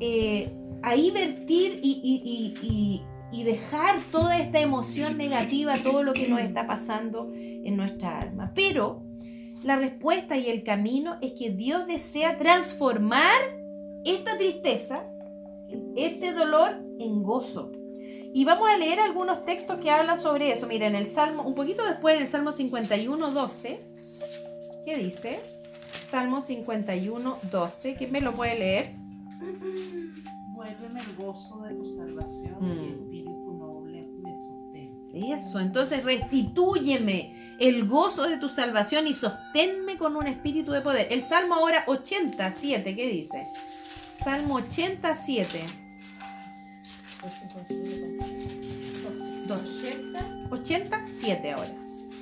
eh, 0.00 0.52
ahí 0.82 1.10
vertir 1.10 1.80
y, 1.82 2.00
y- 2.02 2.22
y- 2.24 2.54
y- 2.66 3.02
y 3.34 3.44
dejar 3.44 3.98
toda 4.10 4.38
esta 4.38 4.60
emoción 4.60 5.16
negativa, 5.16 5.78
todo 5.82 6.02
lo 6.02 6.12
que 6.12 6.28
nos 6.28 6.40
está 6.40 6.66
pasando 6.66 7.30
en 7.34 7.76
nuestra 7.76 8.20
alma. 8.20 8.52
Pero 8.54 9.02
la 9.64 9.76
respuesta 9.76 10.36
y 10.36 10.48
el 10.48 10.62
camino 10.64 11.16
es 11.22 11.32
que 11.32 11.48
Dios 11.50 11.86
desea 11.86 12.36
transformar 12.38 13.40
esta 14.04 14.36
tristeza, 14.36 15.06
este 15.96 16.32
dolor 16.34 16.84
en 16.98 17.22
gozo. 17.22 17.72
Y 18.34 18.44
vamos 18.44 18.68
a 18.70 18.76
leer 18.78 18.98
algunos 19.00 19.44
textos 19.44 19.78
que 19.78 19.90
hablan 19.90 20.18
sobre 20.18 20.52
eso. 20.52 20.66
Mira, 20.66 20.86
en 20.86 20.94
el 20.94 21.06
Salmo, 21.06 21.42
un 21.42 21.54
poquito 21.54 21.84
después, 21.86 22.14
en 22.16 22.22
el 22.22 22.26
Salmo 22.28 22.52
51, 22.52 23.30
12, 23.30 23.80
¿qué 24.86 24.96
dice? 24.96 25.40
Salmo 26.06 26.40
51, 26.40 27.38
12, 27.50 27.94
¿quién 27.96 28.12
me 28.12 28.20
lo 28.20 28.32
puede 28.32 28.58
leer? 28.58 28.92
Vuélveme 30.54 31.00
el 31.00 31.16
gozo 31.16 31.60
de 31.62 31.74
tu 31.74 31.86
salvación 31.96 32.56
Mm. 32.60 32.84
y 32.84 32.88
espíritu 32.90 33.52
noble 33.58 34.06
me 34.22 34.30
sostén. 34.30 35.32
Eso, 35.32 35.60
entonces 35.60 36.04
restitúyeme 36.04 37.56
el 37.58 37.86
gozo 37.88 38.22
de 38.28 38.38
tu 38.38 38.48
salvación 38.48 39.06
y 39.06 39.14
sosténme 39.14 39.98
con 39.98 40.16
un 40.16 40.26
espíritu 40.26 40.72
de 40.72 40.80
poder. 40.80 41.08
El 41.10 41.22
Salmo 41.22 41.54
ahora 41.56 41.84
87, 41.86 42.94
¿qué 42.94 43.06
dice? 43.08 43.46
Salmo 44.22 44.54
87, 44.56 45.64
12. 49.46 50.02
87 50.50 51.50
ahora. 51.52 51.70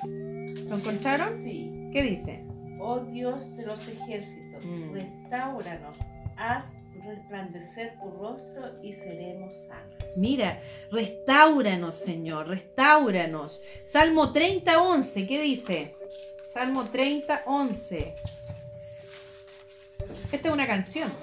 ¿Lo 0.05 0.75
encontraron? 0.75 1.43
Sí. 1.43 1.89
¿Qué 1.91 2.03
dice? 2.03 2.45
Oh 2.79 2.99
Dios 2.99 3.55
de 3.57 3.65
los 3.65 3.79
ejércitos, 3.87 4.65
Mm. 4.65 4.93
restauranos, 4.93 5.97
haz 6.37 6.67
resplandecer 7.05 7.97
tu 7.99 8.09
rostro 8.11 8.81
y 8.83 8.93
seremos 8.93 9.55
sanos. 9.67 9.95
Mira, 10.15 10.61
restauranos, 10.91 11.95
Señor, 11.95 12.47
restauranos. 12.47 13.61
Salmo 13.85 14.31
30, 14.31 14.81
11, 14.81 15.27
¿qué 15.27 15.41
dice? 15.41 15.95
Salmo 16.53 16.89
30, 16.89 17.43
11. 17.45 18.13
Esta 20.31 20.47
es 20.47 20.53
una 20.53 20.67
canción. 20.67 21.13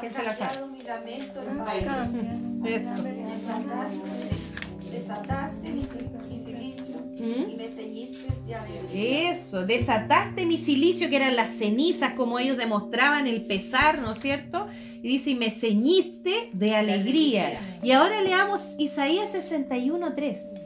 ¿Quién 0.00 0.12
se 0.12 0.22
la 0.22 0.34
sabe? 0.36 0.58
Baile. 1.58 1.88
Desataste- 4.92 5.72
mi 5.72 5.82
sil- 5.88 6.10
mi 6.28 6.38
silicio 6.38 6.96
¿Mm? 7.18 7.50
y 7.50 7.56
me 7.56 7.68
ceñiste 7.68 8.26
de 8.46 8.54
alegría. 8.54 9.30
Eso, 9.30 9.64
desataste 9.66 10.44
mi 10.44 10.56
silicio, 10.58 11.08
que 11.08 11.16
eran 11.16 11.34
las 11.36 11.50
cenizas, 11.52 12.12
como 12.14 12.38
ellos 12.38 12.56
demostraban 12.58 13.26
el 13.26 13.42
pesar, 13.42 14.00
¿no 14.02 14.12
es 14.12 14.18
cierto? 14.18 14.66
Y 15.02 15.08
dice, 15.08 15.30
y 15.30 15.34
me 15.34 15.50
ceñiste 15.50 16.50
de 16.52 16.76
alegría. 16.76 17.58
Y 17.82 17.92
ahora 17.92 18.20
leamos 18.22 18.74
Isaías 18.78 19.32
61.3. 19.32 20.58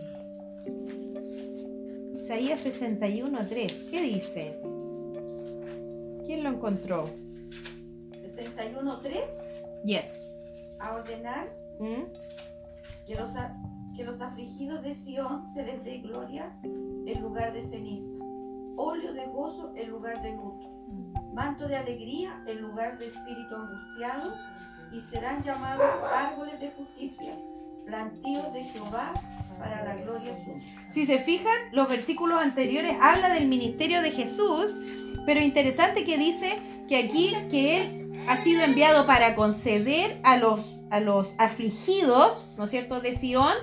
Isaías 2.14 2.61
61.3. 2.66 3.85
¿Qué 3.90 4.02
dice? 4.02 4.57
¿Quién 6.26 6.42
lo 6.42 6.50
encontró? 6.50 7.09
61.3 8.26 9.20
Yes. 9.84 10.32
a 10.78 10.94
ordenar 10.94 11.46
¿Mm? 11.78 12.04
que 13.06 13.14
los, 13.14 13.30
que 13.96 14.04
los 14.04 14.20
afligidos 14.20 14.82
de 14.82 14.94
Sión 14.94 15.46
se 15.48 15.64
les 15.64 15.82
dé 15.84 15.98
gloria 15.98 16.52
en 16.62 17.20
lugar 17.22 17.52
de 17.52 17.62
ceniza, 17.62 18.16
óleo 18.76 19.12
de 19.12 19.26
gozo 19.26 19.72
en 19.76 19.90
lugar 19.90 20.20
de 20.22 20.32
luto, 20.32 20.68
manto 21.32 21.68
de 21.68 21.76
alegría 21.76 22.42
en 22.46 22.60
lugar 22.60 22.98
de 22.98 23.06
espíritu 23.06 23.54
angustiado, 23.54 24.34
y 24.92 25.00
serán 25.00 25.42
llamados 25.42 25.86
árboles 26.14 26.60
de 26.60 26.70
justicia, 26.70 27.34
plantíos 27.84 28.52
de 28.52 28.64
Jehová 28.64 29.12
para 29.58 29.84
la 29.84 29.96
gloria 29.96 30.32
suya. 30.44 30.60
Si 30.90 31.06
se 31.06 31.18
fijan, 31.18 31.56
los 31.72 31.88
versículos 31.88 32.38
anteriores 32.40 32.96
habla 33.00 33.30
del 33.30 33.48
ministerio 33.48 34.02
de 34.02 34.10
Jesús, 34.10 34.76
pero 35.26 35.40
interesante 35.40 36.04
que 36.04 36.16
dice 36.16 36.58
que 36.88 36.96
aquí 36.96 37.34
que 37.50 37.82
él 37.82 38.12
ha 38.28 38.36
sido 38.36 38.62
enviado 38.62 39.06
para 39.06 39.34
conceder 39.34 40.18
a 40.22 40.36
los 40.38 40.80
a 40.90 41.00
los 41.00 41.34
afligidos, 41.38 42.52
¿no 42.56 42.64
es 42.64 42.70
cierto?, 42.70 43.00
de 43.00 43.12
Sión, 43.12 43.54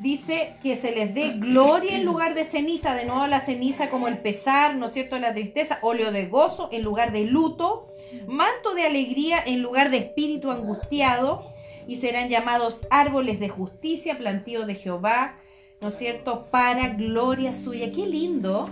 dice 0.00 0.54
que 0.62 0.76
se 0.76 0.92
les 0.92 1.12
dé 1.14 1.32
gloria 1.32 1.96
en 1.96 2.04
lugar 2.04 2.34
de 2.34 2.44
ceniza, 2.44 2.94
de 2.94 3.06
nuevo 3.06 3.26
la 3.26 3.40
ceniza 3.40 3.90
como 3.90 4.06
el 4.06 4.18
pesar, 4.18 4.76
¿no 4.76 4.86
es 4.86 4.92
cierto?, 4.92 5.18
la 5.18 5.34
tristeza, 5.34 5.80
óleo 5.82 6.12
de 6.12 6.26
gozo 6.26 6.68
en 6.72 6.82
lugar 6.82 7.10
de 7.10 7.24
luto, 7.24 7.88
manto 8.28 8.74
de 8.74 8.84
alegría 8.84 9.42
en 9.44 9.62
lugar 9.62 9.90
de 9.90 9.98
espíritu 9.98 10.52
angustiado, 10.52 11.44
y 11.88 11.96
serán 11.96 12.28
llamados 12.28 12.86
árboles 12.90 13.40
de 13.40 13.48
justicia, 13.48 14.16
plantío 14.16 14.66
de 14.66 14.76
Jehová, 14.76 15.36
¿no 15.80 15.88
es 15.88 15.96
cierto?, 15.96 16.46
para 16.50 16.88
gloria 16.90 17.54
suya. 17.54 17.90
Qué 17.90 18.06
lindo, 18.06 18.70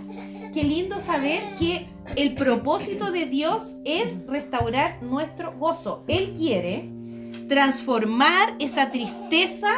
qué 0.53 0.63
lindo 0.63 0.99
saber 0.99 1.41
que 1.59 1.87
el 2.15 2.35
propósito 2.35 3.11
de 3.11 3.25
Dios 3.25 3.77
es 3.85 4.25
restaurar 4.27 5.01
nuestro 5.01 5.53
gozo. 5.57 6.03
Él 6.07 6.33
quiere 6.37 6.89
transformar 7.47 8.55
esa 8.59 8.91
tristeza, 8.91 9.69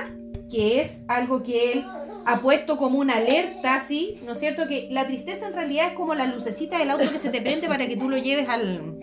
que 0.50 0.80
es 0.80 1.04
algo 1.08 1.44
que 1.44 1.74
Él 1.74 1.86
ha 2.26 2.42
puesto 2.42 2.78
como 2.78 3.00
una 3.00 3.18
alerta, 3.18 3.80
¿sí? 3.80 4.20
¿No 4.26 4.32
es 4.32 4.40
cierto? 4.40 4.68
Que 4.68 4.88
la 4.92 5.06
tristeza 5.06 5.48
en 5.48 5.54
realidad 5.54 5.88
es 5.90 5.94
como 5.94 6.16
la 6.16 6.26
lucecita 6.28 6.80
del 6.80 6.90
auto 6.90 7.12
que 7.12 7.20
se 7.20 7.30
te 7.30 7.42
prende 7.42 7.68
para 7.68 7.88
que 7.88 7.98
tú 7.98 8.10
lo 8.10 8.18
lleves 8.18 8.50
al, 8.50 8.98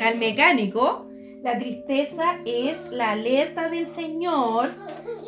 al 0.00 0.18
mecánico. 0.18 1.08
La 1.44 1.58
tristeza 1.58 2.38
es 2.46 2.90
la 2.90 3.10
alerta 3.10 3.68
del 3.68 3.86
Señor 3.86 4.74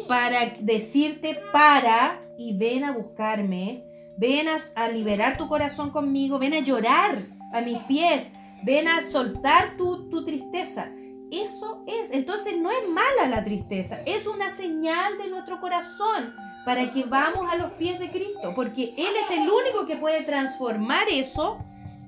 para 0.09 0.47
decirte 0.61 1.39
para 1.53 2.23
y 2.39 2.57
ven 2.57 2.85
a 2.85 2.93
buscarme, 2.93 3.85
ven 4.17 4.47
a, 4.49 4.89
liberar 4.89 5.37
tu 5.37 5.47
corazón 5.47 5.91
conmigo, 5.91 6.39
ven 6.39 6.55
a 6.55 6.61
llorar 6.61 7.27
a 7.53 7.61
mis 7.61 7.81
pies, 7.81 8.33
ven 8.63 8.89
a 8.89 9.05
soltar 9.05 9.77
tu, 9.77 10.09
tu 10.09 10.25
tristeza. 10.25 10.91
Eso 11.31 11.85
es, 11.87 12.11
entonces 12.13 12.57
no 12.57 12.71
es 12.71 12.89
mala 12.89 13.29
la 13.29 13.45
tristeza, 13.45 14.01
es 14.07 14.27
una 14.27 14.49
señal 14.49 15.19
de 15.19 15.29
nuestro 15.29 15.61
corazón 15.61 16.35
para 16.65 16.93
que 16.93 17.05
vamos 17.05 17.47
a 17.53 17.57
los 17.57 17.73
pies 17.73 17.99
de 17.99 18.11
Cristo, 18.11 18.55
porque 18.55 18.95
Él 18.97 19.13
es 19.23 19.31
el 19.33 19.41
único 19.41 19.87
que 19.87 19.97
puede 19.97 20.23
transformar 20.23 21.09
eso, 21.11 21.59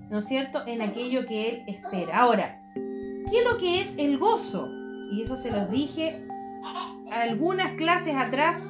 ¿no 0.08 0.20
es 0.20 0.24
cierto?, 0.24 0.66
en 0.66 0.80
aquello 0.80 1.26
que 1.26 1.50
Él 1.50 1.64
espera. 1.66 2.20
Ahora, 2.20 2.58
¿qué 3.30 3.38
es 3.38 3.44
lo 3.44 3.58
que 3.58 3.80
es 3.80 3.98
el 3.98 4.18
gozo? 4.18 4.68
Y 5.10 5.22
eso 5.22 5.36
se 5.36 5.50
los 5.50 5.70
dije 5.70 6.24
algunas 7.10 7.72
clases 7.74 8.14
atrás 8.16 8.62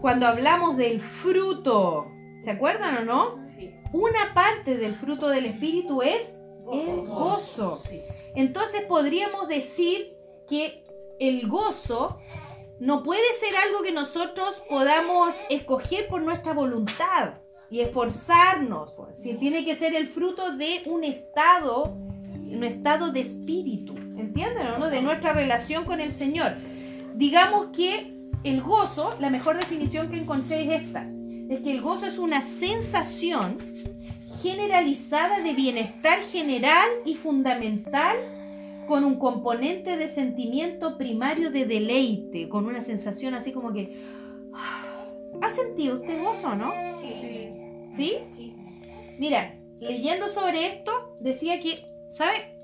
cuando 0.00 0.26
hablamos 0.26 0.76
del 0.76 1.00
fruto. 1.00 2.06
¿Se 2.42 2.50
acuerdan 2.50 2.98
o 2.98 3.04
no? 3.04 3.42
Sí. 3.42 3.74
Una 3.92 4.34
parte 4.34 4.76
del 4.76 4.94
fruto 4.94 5.28
del 5.28 5.46
Espíritu 5.46 6.02
es 6.02 6.38
el 6.72 7.06
gozo. 7.06 7.80
Entonces 8.34 8.82
podríamos 8.82 9.48
decir 9.48 10.16
que 10.48 10.84
el 11.18 11.48
gozo 11.48 12.18
no 12.78 13.02
puede 13.02 13.32
ser 13.40 13.56
algo 13.56 13.82
que 13.82 13.92
nosotros 13.92 14.62
podamos 14.68 15.40
escoger 15.48 16.08
por 16.08 16.22
nuestra 16.22 16.52
voluntad 16.52 17.34
y 17.70 17.80
esforzarnos. 17.80 18.94
Si 19.14 19.34
tiene 19.34 19.64
que 19.64 19.74
ser 19.74 19.94
el 19.94 20.06
fruto 20.06 20.56
de 20.56 20.82
un 20.86 21.04
estado, 21.04 21.96
un 22.46 22.64
estado 22.64 23.10
de 23.10 23.20
espíritu, 23.20 23.94
¿entienden 24.16 24.66
o 24.68 24.78
no? 24.78 24.88
De 24.88 25.02
nuestra 25.02 25.32
relación 25.32 25.84
con 25.84 26.00
el 26.00 26.12
Señor. 26.12 26.52
Digamos 27.14 27.68
que 27.76 28.14
el 28.44 28.60
gozo, 28.62 29.16
la 29.20 29.30
mejor 29.30 29.56
definición 29.56 30.10
que 30.10 30.18
encontré 30.18 30.62
es 30.62 30.82
esta, 30.82 31.10
es 31.48 31.60
que 31.60 31.72
el 31.72 31.80
gozo 31.80 32.06
es 32.06 32.18
una 32.18 32.40
sensación 32.40 33.56
generalizada 34.42 35.40
de 35.40 35.54
bienestar 35.54 36.20
general 36.20 36.86
y 37.04 37.14
fundamental 37.14 38.16
con 38.86 39.04
un 39.04 39.18
componente 39.18 39.96
de 39.96 40.08
sentimiento 40.08 40.96
primario 40.96 41.50
de 41.50 41.64
deleite, 41.64 42.48
con 42.48 42.66
una 42.66 42.80
sensación 42.80 43.34
así 43.34 43.52
como 43.52 43.72
que... 43.72 43.96
¿Ha 45.42 45.50
sentido 45.50 45.96
usted 45.96 46.22
gozo, 46.22 46.54
no? 46.54 46.72
Sí, 47.00 47.12
¿Sí? 47.92 48.18
sí. 48.34 48.54
Mira, 49.18 49.58
leyendo 49.80 50.28
sobre 50.28 50.66
esto, 50.66 51.16
decía 51.20 51.60
que, 51.60 51.84
¿sabe? 52.08 52.54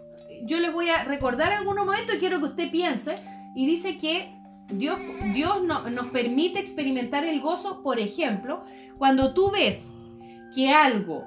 Yo 0.45 0.59
les 0.59 0.73
voy 0.73 0.89
a 0.89 1.05
recordar 1.05 1.53
algunos 1.53 1.87
momentos 1.87 2.17
y 2.17 2.19
quiero 2.19 2.39
que 2.41 2.47
usted 2.47 2.71
piense. 2.71 3.17
Y 3.55 3.67
dice 3.67 3.99
que 3.99 4.35
Dios, 4.69 4.99
Dios 5.35 5.63
no- 5.63 5.89
nos 5.91 6.07
permite 6.07 6.59
experimentar 6.59 7.25
el 7.25 7.41
gozo, 7.41 7.83
por 7.83 7.99
ejemplo, 8.01 8.65
cuando 8.99 9.35
tú 9.35 9.51
ves 9.51 9.95
que 10.55 10.71
algo 10.71 11.23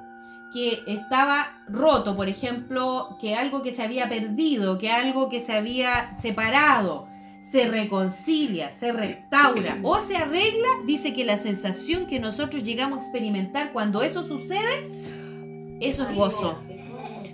que 0.54 0.80
estaba 0.88 1.63
roto, 1.67 2.15
por 2.15 2.30
ejemplo, 2.30 3.17
que 3.19 3.36
algo 3.36 3.62
que 3.62 3.71
se 3.71 3.84
había 3.84 4.08
perdido, 4.10 4.78
que 4.78 4.89
algo 4.89 5.30
que 5.30 5.39
se 5.39 5.54
había 5.54 6.15
separado, 6.19 7.08
se 7.41 7.67
reconcilia, 7.67 8.71
se 8.71 8.91
restaura 8.91 9.78
o 9.84 9.99
se 9.99 10.15
arregla, 10.17 10.67
dice 10.86 11.13
que 11.13 11.25
la 11.25 11.38
sensación 11.38 12.08
que 12.08 12.19
nosotros 12.19 12.63
llegamos 12.63 12.97
a 12.99 13.01
experimentar 13.01 13.71
cuando 13.73 14.01
eso 14.01 14.23
sucede, 14.28 15.78
eso 15.82 16.04
es 16.10 16.15
gozo. 16.15 16.58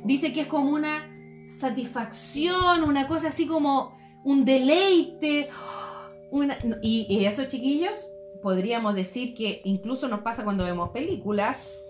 Dice 0.03 0.33
que 0.33 0.41
es 0.41 0.47
como 0.47 0.71
una 0.71 1.07
satisfacción, 1.59 2.83
una 2.83 3.07
cosa 3.07 3.27
así 3.29 3.47
como 3.47 3.97
un 4.23 4.45
deleite. 4.45 5.49
una- 6.31 6.57
y, 6.81 7.05
y 7.09 7.25
eso, 7.25 7.43
chiquillos, 7.45 8.07
podríamos 8.41 8.95
decir 8.95 9.33
que 9.35 9.61
incluso 9.65 10.07
nos 10.07 10.21
pasa 10.21 10.43
cuando 10.43 10.63
vemos 10.63 10.89
películas. 10.91 11.87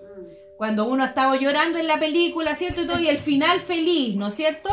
Cuando 0.58 0.86
uno 0.88 1.04
estaba 1.06 1.36
llorando 1.38 1.80
en 1.80 1.88
la 1.88 2.00
película, 2.00 2.54
¿cierto? 2.56 2.82
Y, 2.84 2.88
todo, 2.88 3.00
y 3.00 3.08
el 3.08 3.17
final 3.17 3.60
feliz, 3.62 4.15
¿no 4.15 4.28
es 4.28 4.36
cierto? 4.36 4.69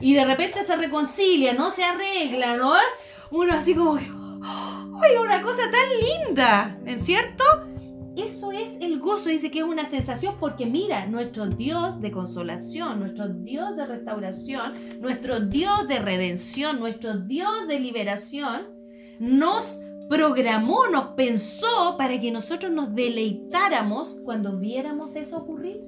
Y 0.00 0.14
de 0.14 0.24
repente 0.24 0.62
se 0.64 0.76
reconcilia, 0.76 1.52
no 1.52 1.70
se 1.72 1.82
arregla, 1.84 2.56
¿no? 2.56 2.72
Uno 3.32 3.52
así 3.52 3.74
como 3.74 3.96
que, 3.96 4.04
¡ay, 4.04 5.16
una 5.20 5.42
cosa 5.42 5.62
tan 5.70 6.28
linda! 6.28 6.78
¿En 6.86 6.98
cierto? 7.00 7.42
Eso 8.16 8.52
es 8.52 8.76
el 8.82 8.98
gozo, 8.98 9.30
dice 9.30 9.50
que 9.50 9.60
es 9.60 9.64
una 9.64 9.86
sensación 9.86 10.36
porque 10.38 10.66
mira, 10.66 11.06
nuestro 11.06 11.46
Dios 11.46 12.00
de 12.02 12.12
consolación, 12.12 13.00
nuestro 13.00 13.28
Dios 13.28 13.74
de 13.76 13.86
restauración, 13.86 14.72
nuestro 15.00 15.40
Dios 15.40 15.88
de 15.88 15.98
redención, 15.98 16.78
nuestro 16.78 17.16
Dios 17.16 17.66
de 17.68 17.80
liberación, 17.80 18.66
nos 19.18 19.80
programó, 20.10 20.88
nos 20.92 21.06
pensó 21.14 21.96
para 21.96 22.20
que 22.20 22.30
nosotros 22.30 22.70
nos 22.70 22.94
deleitáramos 22.94 24.16
cuando 24.24 24.58
viéramos 24.58 25.16
eso 25.16 25.38
ocurrir. 25.38 25.80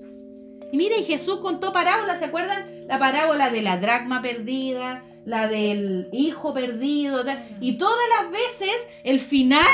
Y 0.72 0.78
mire, 0.78 1.02
Jesús 1.02 1.40
contó 1.40 1.74
parábolas, 1.74 2.20
¿se 2.20 2.24
acuerdan? 2.24 2.86
La 2.88 2.98
parábola 2.98 3.50
de 3.50 3.60
la 3.60 3.78
dracma 3.78 4.22
perdida, 4.22 5.04
la 5.26 5.46
del 5.46 6.08
hijo 6.12 6.54
perdido, 6.54 7.22
y 7.60 7.76
todas 7.76 7.94
las 8.18 8.30
veces 8.30 8.88
el 9.04 9.20
final 9.20 9.66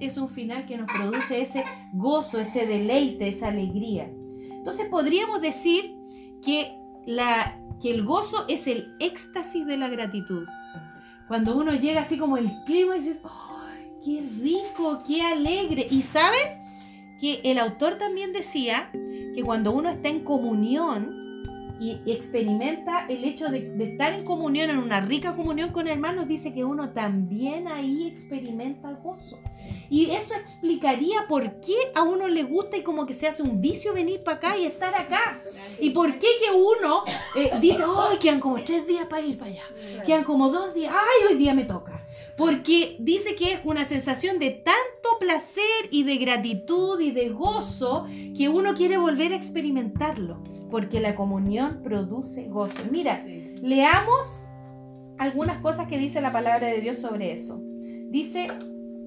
es 0.00 0.18
un 0.18 0.28
final 0.28 0.66
que 0.66 0.76
nos 0.76 0.86
produce 0.86 1.40
ese 1.40 1.64
gozo, 1.92 2.40
ese 2.40 2.66
deleite, 2.66 3.28
esa 3.28 3.48
alegría. 3.48 4.10
Entonces 4.50 4.88
podríamos 4.88 5.40
decir 5.40 5.96
que, 6.44 6.78
la, 7.06 7.60
que 7.80 7.90
el 7.90 8.04
gozo 8.04 8.44
es 8.48 8.66
el 8.66 8.94
éxtasis 9.00 9.66
de 9.66 9.76
la 9.76 9.88
gratitud. 9.88 10.46
Cuando 11.28 11.56
uno 11.56 11.74
llega 11.74 12.02
así 12.02 12.18
como 12.18 12.36
el 12.36 12.50
clima 12.64 12.96
y 12.96 13.00
dices, 13.00 13.18
¡ay, 13.24 13.90
qué 14.04 14.24
rico, 14.42 15.02
qué 15.06 15.22
alegre! 15.22 15.86
Y 15.90 16.02
saben 16.02 16.60
que 17.20 17.40
el 17.44 17.58
autor 17.58 17.98
también 17.98 18.32
decía 18.32 18.90
que 18.92 19.42
cuando 19.44 19.72
uno 19.72 19.88
está 19.88 20.08
en 20.08 20.24
comunión 20.24 21.25
y 21.78 22.00
experimenta 22.06 23.06
el 23.08 23.24
hecho 23.24 23.48
de, 23.48 23.74
estar 23.80 24.12
en 24.12 24.24
comunión, 24.24 24.70
en 24.70 24.78
una 24.78 25.00
rica 25.00 25.36
comunión 25.36 25.70
con 25.72 25.88
hermanos, 25.88 26.28
dice 26.28 26.54
que 26.54 26.64
uno 26.64 26.90
también 26.90 27.68
ahí 27.68 28.06
experimenta 28.06 28.92
gozo. 28.92 29.38
Y 29.88 30.10
eso 30.10 30.34
explicaría 30.34 31.26
por 31.28 31.60
qué 31.60 31.76
a 31.94 32.02
uno 32.02 32.28
le 32.28 32.42
gusta 32.42 32.76
y 32.76 32.82
como 32.82 33.06
que 33.06 33.14
se 33.14 33.28
hace 33.28 33.42
un 33.42 33.60
vicio 33.60 33.94
venir 33.94 34.22
para 34.22 34.38
acá 34.38 34.56
y 34.56 34.64
estar 34.64 34.94
acá. 34.94 35.40
Y 35.80 35.90
por 35.90 36.18
qué 36.18 36.26
que 36.40 36.52
uno 36.54 37.04
eh, 37.36 37.52
dice, 37.60 37.84
¡ay, 37.86 38.18
quedan 38.18 38.40
como 38.40 38.56
tres 38.62 38.86
días 38.86 39.06
para 39.06 39.22
ir 39.22 39.38
para 39.38 39.50
allá! 39.50 39.64
Quedan 40.04 40.24
como 40.24 40.50
dos 40.50 40.74
días, 40.74 40.92
¡ay, 40.94 41.32
hoy 41.32 41.38
día 41.38 41.54
me 41.54 41.64
toca! 41.64 41.95
Porque 42.36 42.96
dice 42.98 43.34
que 43.34 43.54
es 43.54 43.60
una 43.64 43.84
sensación 43.84 44.38
de 44.38 44.50
tanto 44.50 45.18
placer 45.18 45.62
y 45.90 46.02
de 46.02 46.16
gratitud 46.18 47.00
y 47.00 47.10
de 47.10 47.30
gozo 47.30 48.06
que 48.36 48.48
uno 48.50 48.74
quiere 48.74 48.98
volver 48.98 49.32
a 49.32 49.36
experimentarlo. 49.36 50.42
Porque 50.70 51.00
la 51.00 51.14
comunión 51.14 51.80
produce 51.82 52.48
gozo. 52.48 52.82
Mira, 52.90 53.24
leamos 53.62 54.40
algunas 55.18 55.60
cosas 55.62 55.88
que 55.88 55.96
dice 55.98 56.20
la 56.20 56.30
palabra 56.32 56.68
de 56.68 56.80
Dios 56.82 56.98
sobre 56.98 57.32
eso. 57.32 57.58
Dice 58.10 58.48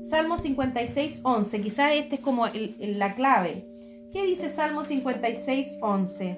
Salmo 0.01 0.37
56, 0.37 1.19
11. 1.23 1.61
Quizás 1.61 1.93
este 1.93 2.15
es 2.15 2.21
como 2.21 2.47
el- 2.47 2.75
el- 2.79 2.97
la 2.97 3.13
clave. 3.13 3.65
¿Qué 4.11 4.25
dice 4.25 4.49
Salmo 4.49 4.83
56, 4.83 5.77
11? 5.81 6.35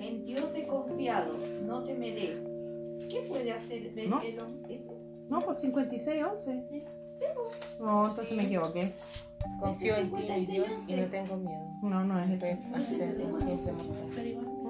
En 0.00 0.24
Dios 0.24 0.44
he 0.54 0.66
confiado, 0.66 1.34
no 1.72 1.84
temeré. 1.84 2.36
¿Qué 3.08 3.20
puede 3.28 3.52
hacer 3.52 3.92
el 3.96 4.10
¿No? 4.10 4.20
el 4.20 4.38
hombre? 4.38 4.74
Eso. 4.74 4.94
No, 5.28 5.40
por 5.40 5.56
56, 5.56 6.22
11. 6.22 6.84
No, 7.80 8.08
entonces 8.08 8.36
me 8.36 8.44
equivoqué. 8.44 8.92
Confío 9.58 9.96
en 9.96 10.10
ti, 10.12 10.28
mi 10.28 10.46
Dios, 10.46 10.68
y 10.86 10.94
no 10.94 11.06
tengo 11.06 11.36
miedo. 11.36 11.60
No, 11.82 12.04
no 12.04 12.20
es 12.20 12.30
igual. 12.42 12.58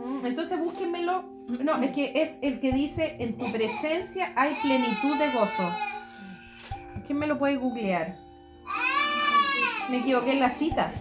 Mm, 0.04 0.26
Entonces 0.26 0.58
búsquenmelo. 0.58 1.24
No, 1.60 1.82
es 1.82 1.90
que 1.90 2.22
es 2.22 2.38
el 2.40 2.60
que 2.60 2.72
dice, 2.72 3.16
en 3.18 3.36
tu 3.36 3.50
presencia 3.52 4.32
hay 4.36 4.54
plenitud 4.62 5.18
de 5.18 5.30
gozo. 5.32 5.68
¿Quién 7.06 7.18
me 7.18 7.26
lo 7.26 7.38
puede 7.38 7.56
googlear? 7.56 8.16
Me 9.90 9.98
equivoqué 9.98 10.32
en 10.32 10.40
la 10.40 10.50
cita. 10.50 10.92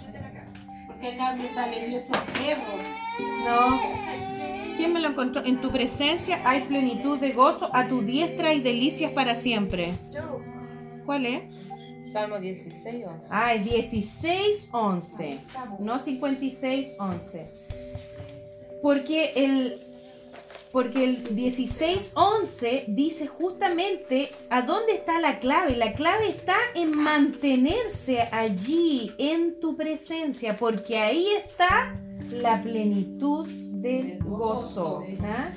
Porque 0.87 1.09
acá 1.09 1.35
me 1.35 1.47
salen 1.47 1.89
10 1.89 2.07
perros. 2.09 2.83
No. 3.45 4.30
¿Quién 4.81 4.93
me 4.93 4.99
lo 4.99 5.09
encontró? 5.09 5.45
En 5.45 5.61
tu 5.61 5.69
presencia 5.69 6.41
hay 6.43 6.63
plenitud 6.63 7.19
de 7.19 7.33
gozo, 7.33 7.69
a 7.71 7.87
tu 7.87 8.01
diestra 8.01 8.51
y 8.55 8.61
delicias 8.61 9.11
para 9.11 9.35
siempre. 9.35 9.93
¿Cuál 11.05 11.27
es? 11.27 11.43
Salmo 12.11 12.39
16, 12.39 13.05
11. 13.05 13.27
Ah, 13.31 13.53
es 13.53 13.63
16, 13.63 14.69
11. 14.71 15.39
No 15.77 15.99
56, 15.99 16.95
11. 16.97 17.47
Porque 18.81 19.33
el, 19.35 19.81
porque 20.71 21.03
el 21.03 21.35
16, 21.35 22.13
11 22.15 22.85
dice 22.87 23.27
justamente 23.27 24.31
a 24.49 24.63
dónde 24.63 24.93
está 24.93 25.19
la 25.19 25.37
clave. 25.37 25.75
La 25.75 25.93
clave 25.93 26.27
está 26.27 26.57
en 26.73 26.97
mantenerse 26.97 28.21
allí, 28.31 29.11
en 29.19 29.59
tu 29.59 29.77
presencia, 29.77 30.57
porque 30.57 30.97
ahí 30.97 31.27
está 31.45 31.95
la 32.31 32.63
plenitud 32.63 33.47
del 33.81 34.19
gozo. 34.19 35.03
¿ah? 35.23 35.49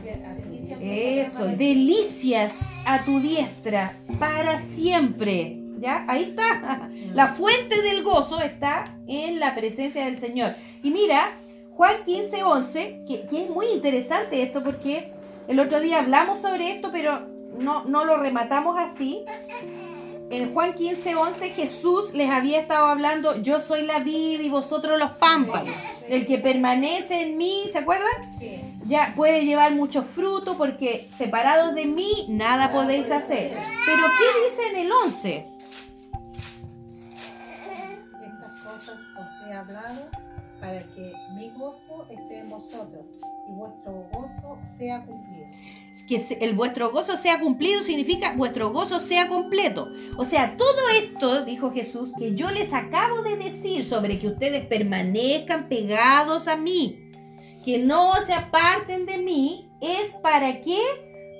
Eso, 0.80 1.46
delicias 1.46 2.78
a 2.86 3.04
tu 3.04 3.20
diestra 3.20 3.96
para 4.18 4.58
siempre. 4.58 5.60
¿Ya? 5.78 6.04
Ahí 6.08 6.22
está. 6.22 6.88
La 7.12 7.28
fuente 7.28 7.82
del 7.82 8.02
gozo 8.02 8.40
está 8.40 8.96
en 9.06 9.38
la 9.38 9.54
presencia 9.54 10.06
del 10.06 10.16
Señor. 10.16 10.54
Y 10.82 10.90
mira, 10.90 11.36
Juan 11.72 11.96
15, 12.04 12.42
11, 12.42 13.04
que, 13.06 13.26
que 13.26 13.44
es 13.44 13.50
muy 13.50 13.66
interesante 13.66 14.42
esto 14.42 14.62
porque 14.62 15.10
el 15.46 15.60
otro 15.60 15.80
día 15.80 15.98
hablamos 15.98 16.40
sobre 16.40 16.72
esto, 16.72 16.90
pero 16.90 17.28
no, 17.58 17.84
no 17.84 18.04
lo 18.04 18.16
rematamos 18.16 18.78
así. 18.78 19.24
En 20.30 20.52
Juan 20.52 20.74
15, 20.74 21.14
11 21.14 21.50
Jesús 21.50 22.14
les 22.14 22.30
había 22.30 22.60
estado 22.60 22.86
hablando, 22.86 23.40
yo 23.42 23.60
soy 23.60 23.82
la 23.82 24.00
vid 24.00 24.40
y 24.40 24.48
vosotros 24.48 24.98
los 24.98 25.12
pámpanos. 25.12 25.74
El 26.08 26.26
que 26.26 26.38
permanece 26.38 27.22
en 27.22 27.36
mí, 27.36 27.64
¿se 27.70 27.78
acuerdan? 27.78 28.10
ya 28.86 29.14
puede 29.16 29.44
llevar 29.44 29.72
mucho 29.72 30.02
fruto 30.02 30.58
porque 30.58 31.08
separados 31.16 31.74
de 31.74 31.86
mí 31.86 32.26
nada 32.28 32.72
podéis 32.72 33.10
hacer. 33.10 33.56
Pero 33.86 34.02
¿qué 34.18 34.44
dice 34.44 34.68
en 34.68 34.76
el 34.86 34.92
11? 34.92 35.46
Estas 38.26 38.60
cosas 38.60 39.00
os 39.16 39.48
he 39.48 39.52
hablado 39.54 40.23
para 40.64 40.82
que 40.94 41.12
mi 41.34 41.50
gozo 41.50 42.06
esté 42.10 42.38
en 42.38 42.48
vosotros 42.48 43.04
y 43.46 43.52
vuestro 43.52 44.08
gozo 44.10 44.58
sea 44.64 45.04
cumplido. 45.04 45.46
Que 46.08 46.38
el 46.40 46.54
vuestro 46.54 46.90
gozo 46.90 47.16
sea 47.18 47.38
cumplido 47.38 47.82
significa 47.82 48.34
vuestro 48.34 48.70
gozo 48.72 48.98
sea 48.98 49.28
completo. 49.28 49.90
O 50.16 50.24
sea, 50.24 50.56
todo 50.56 50.88
esto, 50.98 51.44
dijo 51.44 51.70
Jesús, 51.70 52.14
que 52.18 52.34
yo 52.34 52.50
les 52.50 52.72
acabo 52.72 53.22
de 53.22 53.36
decir 53.36 53.84
sobre 53.84 54.18
que 54.18 54.28
ustedes 54.28 54.64
permanezcan 54.64 55.68
pegados 55.68 56.48
a 56.48 56.56
mí, 56.56 57.12
que 57.62 57.78
no 57.78 58.14
se 58.22 58.32
aparten 58.32 59.04
de 59.04 59.18
mí, 59.18 59.70
es 59.82 60.14
para 60.22 60.62
qué? 60.62 60.80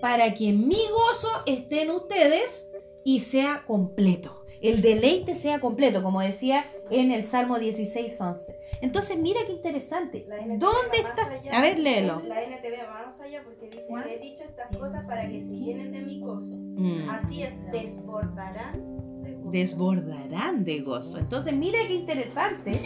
Para 0.02 0.34
que 0.34 0.52
mi 0.52 0.80
gozo 0.90 1.30
esté 1.46 1.82
en 1.82 1.92
ustedes 1.92 2.66
y 3.06 3.20
sea 3.20 3.64
completo. 3.66 4.43
El 4.64 4.80
deleite 4.80 5.34
sea 5.34 5.60
completo, 5.60 6.02
como 6.02 6.22
decía 6.22 6.64
en 6.90 7.10
el 7.10 7.22
Salmo 7.22 7.58
16, 7.58 8.18
11. 8.18 8.56
Entonces, 8.80 9.18
mira 9.18 9.40
qué 9.46 9.52
interesante. 9.52 10.26
¿Dónde 10.26 10.96
está? 10.96 11.26
allá. 11.30 11.52
A 11.52 11.60
ver, 11.60 11.78
léelo. 11.78 12.22
La 12.26 12.42
NTV 12.42 12.88
va 12.88 13.04
más 13.04 13.20
allá 13.20 13.42
porque 13.44 13.66
dice, 13.66 13.86
he 14.08 14.18
dicho 14.18 14.42
estas 14.42 14.74
cosas 14.74 15.04
para 15.04 15.28
que 15.28 15.42
se 15.42 15.52
llenen 15.52 15.92
de 15.92 16.00
mi 16.00 16.18
gozo. 16.18 16.54
Mm. 16.56 17.10
Así 17.10 17.42
es, 17.42 17.70
desbordarán 17.70 19.22
de 19.22 19.34
gozo. 19.34 19.50
desbordarán 19.50 20.64
de 20.64 20.80
gozo. 20.80 21.18
Entonces, 21.18 21.52
mira 21.52 21.80
qué 21.86 21.96
interesante 21.96 22.80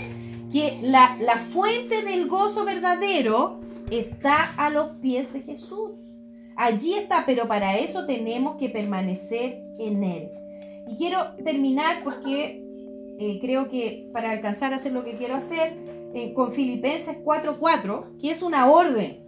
que 0.51 0.81
la, 0.83 1.17
la 1.21 1.37
fuente 1.37 2.03
del 2.03 2.27
gozo 2.27 2.65
verdadero 2.65 3.61
está 3.93 4.53
a 4.57 4.71
los 4.71 4.97
pies 4.97 5.33
de 5.33 5.43
Jesús. 5.43 5.93
Allí 6.57 6.95
está, 6.95 7.23
pero 7.25 7.47
para 7.47 7.79
eso 7.79 8.05
tenemos 8.05 8.57
que 8.57 8.69
permanecer 8.69 9.63
en 9.79 10.03
Él. 10.03 10.38
Y 10.89 10.97
quiero 10.97 11.35
terminar 11.45 12.03
porque 12.03 12.63
eh, 13.21 13.39
creo 13.41 13.69
que 13.69 14.09
para 14.13 14.31
alcanzar 14.31 14.73
a 14.73 14.77
hacer 14.77 14.93
lo 14.93 15.05
que 15.05 15.17
quiero 15.17 15.35
hacer, 15.35 15.77
eh, 16.15 16.33
con 16.35 16.53
Filipenses 16.53 17.19
4:4, 17.23 18.19
que 18.21 18.31
es 18.31 18.43
una 18.43 18.71
orden 18.71 19.23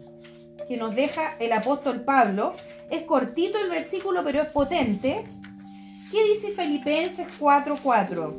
que 0.68 0.76
nos 0.76 0.94
deja 0.94 1.36
el 1.38 1.52
apóstol 1.52 2.02
Pablo. 2.02 2.54
Es 2.90 3.02
cortito 3.02 3.58
el 3.58 3.68
versículo, 3.70 4.22
pero 4.24 4.42
es 4.42 4.48
potente. 4.48 5.24
¿Qué 6.10 6.24
dice 6.24 6.52
Filipenses 6.52 7.26
4:4? 7.38 8.34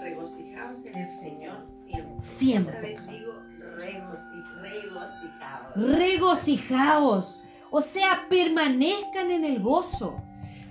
Regocijaos 0.00 0.84
en 0.84 0.96
el 0.98 1.08
Señor 1.08 1.56
siempre. 1.86 2.24
Siempre. 2.24 2.76
Otra 2.76 2.88
vez 2.88 3.18
digo, 3.18 3.32
regoci- 3.76 4.60
regocijaos. 4.60 5.76
Regocijaos. 5.98 7.42
O 7.70 7.80
sea, 7.80 8.26
permanezcan 8.28 9.30
en 9.30 9.44
el 9.44 9.60
gozo. 9.60 10.22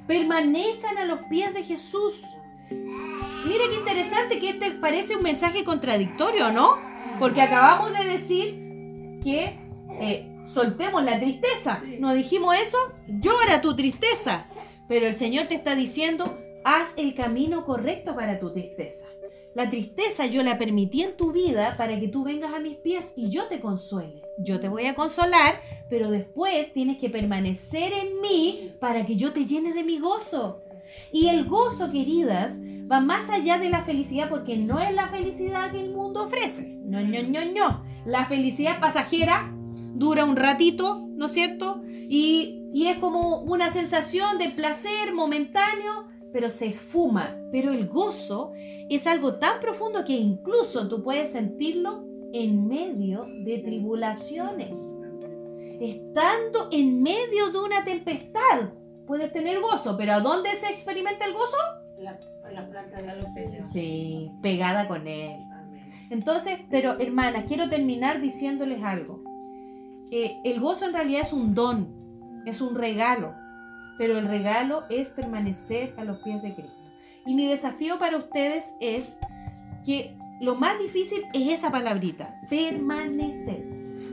Permanezcan 0.07 0.97
a 0.97 1.05
los 1.05 1.19
pies 1.29 1.53
de 1.53 1.63
Jesús. 1.63 2.21
Mira 2.69 3.63
qué 3.69 3.75
interesante 3.77 4.39
que 4.39 4.49
este 4.49 4.71
parece 4.71 5.15
un 5.15 5.23
mensaje 5.23 5.63
contradictorio, 5.63 6.51
¿no? 6.51 6.77
Porque 7.19 7.41
acabamos 7.41 7.97
de 7.97 8.05
decir 8.05 9.19
que 9.23 9.59
eh, 9.99 10.33
soltemos 10.47 11.03
la 11.03 11.19
tristeza. 11.19 11.81
¿No 11.99 12.13
dijimos 12.13 12.55
eso? 12.55 12.77
Llora 13.07 13.61
tu 13.61 13.75
tristeza. 13.75 14.47
Pero 14.87 15.07
el 15.07 15.15
Señor 15.15 15.47
te 15.47 15.55
está 15.55 15.75
diciendo, 15.75 16.38
haz 16.65 16.93
el 16.97 17.15
camino 17.15 17.65
correcto 17.65 18.15
para 18.15 18.39
tu 18.39 18.51
tristeza. 18.51 19.05
La 19.55 19.69
tristeza 19.69 20.25
yo 20.25 20.41
la 20.41 20.57
permití 20.57 21.03
en 21.03 21.15
tu 21.15 21.32
vida 21.32 21.78
para 21.78 21.99
que 21.99 22.07
tú 22.07 22.23
vengas 22.23 22.53
a 22.53 22.59
mis 22.59 22.75
pies 22.78 23.13
y 23.15 23.30
yo 23.30 23.47
te 23.47 23.59
consuele. 23.59 24.22
Yo 24.38 24.59
te 24.59 24.69
voy 24.69 24.86
a 24.86 24.95
consolar, 24.95 25.61
pero 25.89 26.09
después 26.09 26.73
tienes 26.73 26.97
que 26.97 27.09
permanecer 27.09 27.93
en 27.93 28.21
mí 28.21 28.73
para 28.79 29.05
que 29.05 29.15
yo 29.15 29.31
te 29.31 29.45
llene 29.45 29.73
de 29.73 29.84
mi 29.84 29.99
gozo. 29.99 30.61
Y 31.11 31.27
el 31.27 31.45
gozo, 31.45 31.91
queridas, 31.91 32.59
va 32.91 32.99
más 32.99 33.29
allá 33.29 33.57
de 33.57 33.69
la 33.69 33.81
felicidad 33.81 34.29
porque 34.29 34.57
no 34.57 34.79
es 34.79 34.93
la 34.93 35.09
felicidad 35.09 35.71
que 35.71 35.81
el 35.81 35.91
mundo 35.91 36.23
ofrece. 36.23 36.79
No, 36.84 37.01
no, 37.01 37.23
no, 37.23 37.45
no. 37.45 37.84
La 38.05 38.25
felicidad 38.25 38.79
pasajera 38.79 39.53
dura 39.93 40.25
un 40.25 40.36
ratito, 40.36 41.07
¿no 41.09 41.25
es 41.27 41.31
cierto? 41.31 41.81
Y, 41.86 42.67
y 42.73 42.88
es 42.88 42.97
como 42.97 43.41
una 43.41 43.69
sensación 43.69 44.38
de 44.38 44.49
placer 44.49 45.13
momentáneo, 45.13 46.07
pero 46.31 46.49
se 46.49 46.73
fuma. 46.73 47.38
Pero 47.51 47.71
el 47.71 47.88
gozo 47.88 48.51
es 48.89 49.05
algo 49.07 49.36
tan 49.36 49.59
profundo 49.59 50.03
que 50.05 50.13
incluso 50.13 50.88
tú 50.88 51.03
puedes 51.03 51.31
sentirlo 51.31 52.12
en 52.34 52.67
medio 52.67 53.27
de 53.45 53.59
tribulaciones. 53.59 54.77
Estando 55.79 56.69
en 56.71 57.01
medio 57.01 57.51
de 57.51 57.59
una 57.59 57.84
tempestad, 57.84 58.71
puedes 59.05 59.31
tener 59.31 59.61
gozo, 59.61 59.95
pero 59.97 60.13
¿a 60.13 60.19
dónde 60.19 60.49
se 60.55 60.69
experimenta 60.69 61.25
el 61.25 61.34
gozo? 61.34 61.57
Las, 61.99 62.34
la 62.51 62.67
planta 62.69 63.01
de 63.01 63.15
los 63.15 63.34
sellos. 63.34 63.67
Sí, 63.71 64.31
pegada 64.41 64.88
con 64.88 65.07
Él. 65.07 65.39
Amén. 65.53 65.89
Entonces, 66.09 66.59
pero 66.69 66.99
hermana, 66.99 67.45
quiero 67.45 67.69
terminar 67.69 68.19
diciéndoles 68.19 68.84
algo. 68.84 69.23
Que 70.09 70.39
el 70.43 70.59
gozo 70.59 70.86
en 70.86 70.93
realidad 70.93 71.21
es 71.21 71.34
un 71.34 71.53
don, 71.53 72.43
es 72.45 72.61
un 72.61 72.75
regalo, 72.75 73.31
pero 73.97 74.17
el 74.17 74.27
regalo 74.27 74.84
es 74.89 75.11
permanecer 75.11 75.93
a 75.97 76.03
los 76.03 76.17
pies 76.19 76.41
de 76.41 76.53
Cristo. 76.53 76.73
Y 77.25 77.36
mi 77.36 77.47
desafío 77.47 77.99
para 77.99 78.17
ustedes 78.17 78.73
es 78.79 79.17
que 79.86 80.15
lo 80.43 80.55
más 80.55 80.77
difícil 80.79 81.23
es 81.33 81.49
esa 81.49 81.71
palabrita, 81.71 82.39
permanecer. 82.49 83.63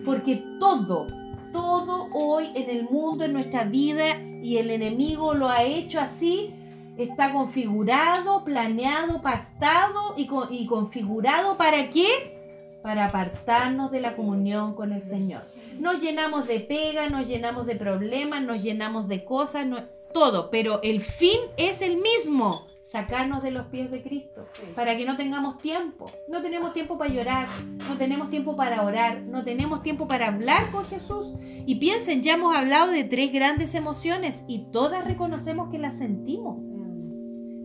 Porque 0.04 0.42
todo, 0.58 1.06
todo 1.52 2.08
hoy 2.12 2.50
en 2.54 2.70
el 2.70 2.84
mundo, 2.84 3.24
en 3.24 3.32
nuestra 3.32 3.64
vida, 3.64 4.18
y 4.42 4.56
el 4.56 4.70
enemigo 4.70 5.34
lo 5.34 5.48
ha 5.48 5.64
hecho 5.64 6.00
así, 6.00 6.54
está 6.96 7.32
configurado, 7.32 8.44
planeado, 8.44 9.20
pactado 9.22 10.14
y, 10.16 10.26
co- 10.26 10.48
y 10.50 10.66
configurado 10.66 11.56
para 11.58 11.90
qué? 11.90 12.78
Para 12.82 13.06
apartarnos 13.06 13.90
de 13.90 14.00
la 14.00 14.16
comunión 14.16 14.74
con 14.74 14.92
el 14.92 15.02
Señor. 15.02 15.42
Nos 15.78 16.00
llenamos 16.00 16.46
de 16.46 16.60
pega, 16.60 17.08
nos 17.08 17.26
llenamos 17.28 17.66
de 17.66 17.76
problemas, 17.76 18.42
nos 18.42 18.62
llenamos 18.62 19.08
de 19.08 19.24
cosas, 19.24 19.66
todo, 20.14 20.50
pero 20.50 20.80
el 20.82 21.02
fin 21.02 21.38
es 21.56 21.82
el 21.82 21.98
mismo, 21.98 22.66
sacarnos 22.80 23.42
de 23.42 23.50
los 23.50 23.66
pies 23.66 23.90
de 23.90 24.02
Cristo, 24.02 24.44
para 24.74 24.96
que 24.96 25.04
no 25.04 25.16
tengamos 25.16 25.58
tiempo. 25.58 26.10
No 26.28 26.42
tenemos 26.42 26.72
tiempo 26.72 26.98
para 26.98 27.12
llorar, 27.12 27.48
no 27.88 27.96
tenemos 27.96 28.30
tiempo 28.30 28.56
para 28.56 28.82
orar, 28.82 29.22
no 29.22 29.44
tenemos 29.44 29.82
tiempo 29.82 30.08
para 30.08 30.28
hablar 30.28 30.70
con 30.70 30.84
Jesús. 30.84 31.34
Y 31.66 31.76
piensen, 31.76 32.22
ya 32.22 32.34
hemos 32.34 32.56
hablado 32.56 32.90
de 32.90 33.04
tres 33.04 33.32
grandes 33.32 33.74
emociones 33.74 34.44
y 34.48 34.70
todas 34.70 35.04
reconocemos 35.04 35.70
que 35.70 35.78
las 35.78 35.98
sentimos. 35.98 36.64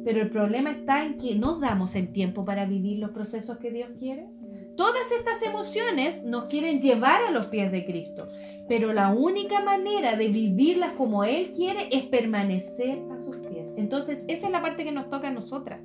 Pero 0.03 0.21
el 0.21 0.29
problema 0.29 0.69
está 0.69 1.03
en 1.03 1.17
que 1.17 1.33
no 1.33 1.59
damos 1.59 1.95
el 1.95 2.11
tiempo 2.11 2.45
para 2.45 2.65
vivir 2.65 2.99
los 2.99 3.09
procesos 3.09 3.57
que 3.57 3.71
Dios 3.71 3.89
quiere. 3.97 4.27
Todas 4.75 5.11
estas 5.11 5.41
emociones 5.43 6.23
nos 6.23 6.45
quieren 6.45 6.81
llevar 6.81 7.21
a 7.23 7.31
los 7.31 7.47
pies 7.47 7.71
de 7.71 7.85
Cristo, 7.85 8.27
pero 8.67 8.91
la 8.93 9.13
única 9.13 9.61
manera 9.61 10.15
de 10.15 10.27
vivirlas 10.27 10.93
como 10.93 11.23
Él 11.23 11.51
quiere 11.51 11.87
es 11.91 12.03
permanecer 12.03 12.99
a 13.13 13.19
sus 13.19 13.37
pies. 13.37 13.75
Entonces, 13.77 14.25
esa 14.27 14.47
es 14.47 14.51
la 14.51 14.61
parte 14.61 14.83
que 14.83 14.91
nos 14.91 15.09
toca 15.09 15.29
a 15.29 15.31
nosotras, 15.31 15.79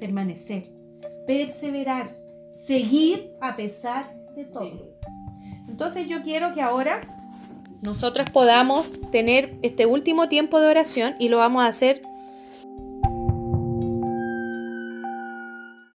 permanecer, 0.00 0.70
perseverar, 1.26 2.16
seguir 2.50 3.32
a 3.40 3.54
pesar 3.54 4.16
de 4.34 4.44
todo. 4.44 4.96
Entonces, 5.68 6.08
yo 6.08 6.22
quiero 6.22 6.52
que 6.54 6.62
ahora 6.62 7.00
nosotras 7.82 8.30
podamos 8.30 8.98
tener 9.10 9.58
este 9.62 9.86
último 9.86 10.28
tiempo 10.28 10.60
de 10.60 10.70
oración 10.70 11.14
y 11.18 11.28
lo 11.28 11.38
vamos 11.38 11.62
a 11.62 11.66
hacer 11.66 12.02